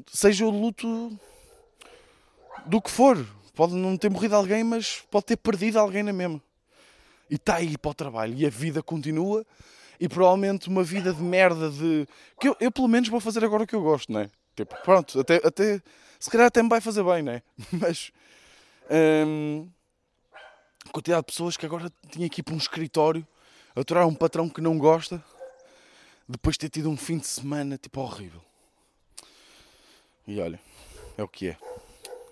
seja 0.07 0.45
o 0.45 0.51
luto 0.51 1.17
do 2.67 2.81
que 2.81 2.91
for, 2.91 3.25
pode 3.55 3.75
não 3.75 3.97
ter 3.97 4.11
morrido 4.11 4.35
alguém, 4.35 4.65
mas 4.65 5.03
pode 5.11 5.27
ter 5.27 5.37
perdido 5.37 5.79
alguém 5.79 6.03
na 6.03 6.13
mesma. 6.13 6.43
E 7.31 7.37
está 7.37 7.57
aí 7.57 7.77
para 7.79 7.91
o 7.91 7.95
trabalho 7.95 8.35
e 8.37 8.47
a 8.47 8.51
vida 8.51 8.83
continua 8.83 9.45
e 9.99 10.09
provavelmente 10.09 10.69
uma 10.69 10.83
vida 10.83 11.13
de 11.13 11.23
merda 11.23 11.71
de. 11.71 12.07
que 12.39 12.49
eu, 12.49 12.57
eu 12.61 12.71
pelo 12.71 12.89
menos 12.89 13.09
vou 13.09 13.21
fazer 13.21 13.45
agora 13.45 13.65
o 13.65 13.67
que 13.67 13.75
eu 13.75 13.83
gosto, 13.83 14.13
não 14.13 14.21
é? 14.21 14.31
Tipo, 14.57 14.77
pronto, 14.83 15.19
até, 15.21 15.37
até 15.37 15.81
se 16.21 16.31
calhar 16.31 16.47
até 16.47 16.63
me 16.63 16.69
vai 16.69 16.81
fazer 16.81 17.03
bem, 17.03 17.23
não 17.23 17.33
é? 17.33 17.43
Mas 17.73 18.13
hum, 19.27 19.69
quantidade 20.93 21.23
de 21.23 21.27
pessoas 21.33 21.57
que 21.57 21.67
agora 21.67 21.91
tinha 22.11 22.27
ir 22.27 22.43
para 22.43 22.55
um 22.55 22.59
escritório 22.59 23.27
aturar 23.75 24.07
um 24.07 24.15
patrão 24.15 24.49
que 24.49 24.61
não 24.61 24.79
gosta 24.79 25.23
depois 26.29 26.55
de 26.55 26.61
ter 26.61 26.69
tido 26.69 26.89
um 26.89 26.97
fim 26.97 27.19
de 27.19 27.27
semana 27.27 27.77
tipo 27.77 28.01
horrível. 28.01 28.43
E 30.27 30.41
olha, 30.41 30.59
é 31.19 31.23
o 31.23 31.29
que 31.29 31.49
é. 31.49 31.57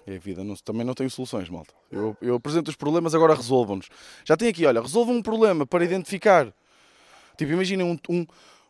É 0.07 0.16
a 0.16 0.18
vida. 0.18 0.42
Não- 0.42 0.57
também 0.57 0.85
não 0.85 0.94
tenho 0.94 1.11
soluções, 1.11 1.48
malta. 1.48 1.74
Eu, 1.92 2.16
eu 2.22 2.35
apresento 2.35 2.70
os 2.70 2.76
problemas, 2.76 3.14
agora 3.14 3.35
resolvam-nos. 3.35 3.88
Já 4.24 4.37
tem 4.37 4.48
aqui, 4.48 4.64
olha, 4.66 4.81
resolvam 4.81 5.14
um 5.14 5.22
problema 5.22 5.66
para 5.66 5.85
identificar. 5.85 6.46
Tipo, 7.37 7.52
imaginem 7.52 7.85
um, 7.87 7.98
um- 8.09 8.26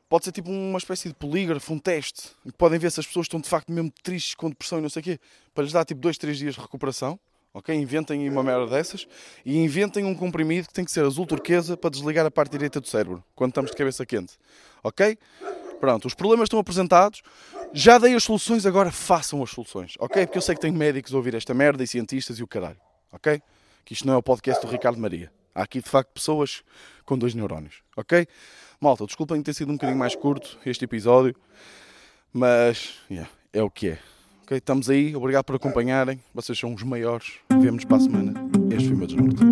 Pode 0.08 0.26
ser 0.26 0.32
tipo 0.32 0.50
uma 0.50 0.76
espécie 0.76 1.08
de 1.08 1.14
polígrafo, 1.14 1.72
um 1.72 1.78
teste, 1.78 2.32
que 2.42 2.52
podem 2.58 2.78
ver 2.78 2.90
se 2.92 3.00
as 3.00 3.06
pessoas 3.06 3.24
estão 3.24 3.40
de 3.40 3.48
facto 3.48 3.72
mesmo 3.72 3.90
tristes 4.02 4.34
com 4.34 4.50
depressão 4.50 4.78
e 4.78 4.82
não 4.82 4.90
sei 4.90 5.00
o 5.00 5.02
quê, 5.04 5.18
para 5.54 5.64
lhes 5.64 5.72
dar 5.72 5.86
tipo 5.86 6.02
dois, 6.02 6.18
três 6.18 6.36
dias 6.36 6.54
de 6.54 6.60
recuperação. 6.60 7.18
Ok? 7.54 7.74
Inventem 7.74 8.28
uma 8.28 8.42
merda 8.42 8.66
dessas 8.66 9.06
e 9.44 9.56
inventem 9.56 10.04
um 10.04 10.14
comprimido 10.14 10.68
que 10.68 10.74
tem 10.74 10.84
que 10.84 10.90
ser 10.90 11.02
azul 11.04 11.24
turquesa 11.26 11.78
para 11.78 11.88
desligar 11.88 12.26
a 12.26 12.30
parte 12.30 12.50
direita 12.52 12.78
do 12.78 12.86
cérebro 12.88 13.24
quando 13.34 13.52
estamos 13.52 13.70
de 13.70 13.76
cabeça 13.76 14.04
quente. 14.04 14.34
Ok? 14.84 15.16
Pronto, 15.80 16.06
os 16.06 16.14
problemas 16.14 16.44
estão 16.46 16.58
apresentados. 16.58 17.22
Já 17.72 17.96
dei 17.96 18.14
as 18.14 18.22
soluções, 18.22 18.66
agora 18.66 18.92
façam 18.92 19.42
as 19.42 19.48
soluções. 19.48 19.94
Ok? 19.98 20.26
Porque 20.26 20.36
eu 20.36 20.42
sei 20.42 20.54
que 20.54 20.60
tenho 20.60 20.74
médicos 20.74 21.14
a 21.14 21.16
ouvir 21.16 21.34
esta 21.34 21.54
merda 21.54 21.82
e 21.82 21.86
cientistas 21.86 22.38
e 22.38 22.42
o 22.42 22.46
caralho. 22.46 22.76
Ok? 23.12 23.40
Que 23.84 23.92
isto 23.92 24.06
não 24.06 24.14
é 24.14 24.16
o 24.16 24.22
podcast 24.22 24.64
do 24.64 24.70
Ricardo 24.70 24.98
Maria. 24.98 25.30
Há 25.54 25.62
aqui 25.62 25.82
de 25.82 25.88
facto 25.88 26.10
pessoas 26.12 26.64
com 27.04 27.18
dois 27.18 27.34
neurónios. 27.34 27.82
Ok? 27.96 28.26
Malta, 28.80 29.06
desculpem 29.06 29.42
ter 29.42 29.54
sido 29.54 29.70
um 29.70 29.74
bocadinho 29.74 29.98
mais 29.98 30.16
curto 30.16 30.58
este 30.66 30.84
episódio, 30.84 31.36
mas 32.32 33.00
yeah, 33.10 33.30
é 33.52 33.62
o 33.62 33.70
que 33.70 33.90
é. 33.90 33.98
Ok? 34.42 34.58
Estamos 34.58 34.90
aí, 34.90 35.14
obrigado 35.14 35.44
por 35.44 35.56
acompanharem. 35.56 36.20
Vocês 36.34 36.58
são 36.58 36.74
os 36.74 36.82
maiores. 36.82 37.34
Vemo-nos 37.50 37.84
para 37.84 37.98
a 37.98 38.00
semana. 38.00 38.34
Este 38.70 38.88
foi 38.88 38.96
o 38.96 38.98
meu 38.98 39.06
desnorte. 39.06 39.42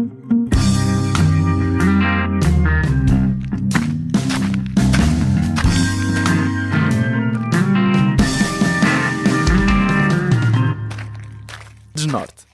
Desnorte. 11.94 12.49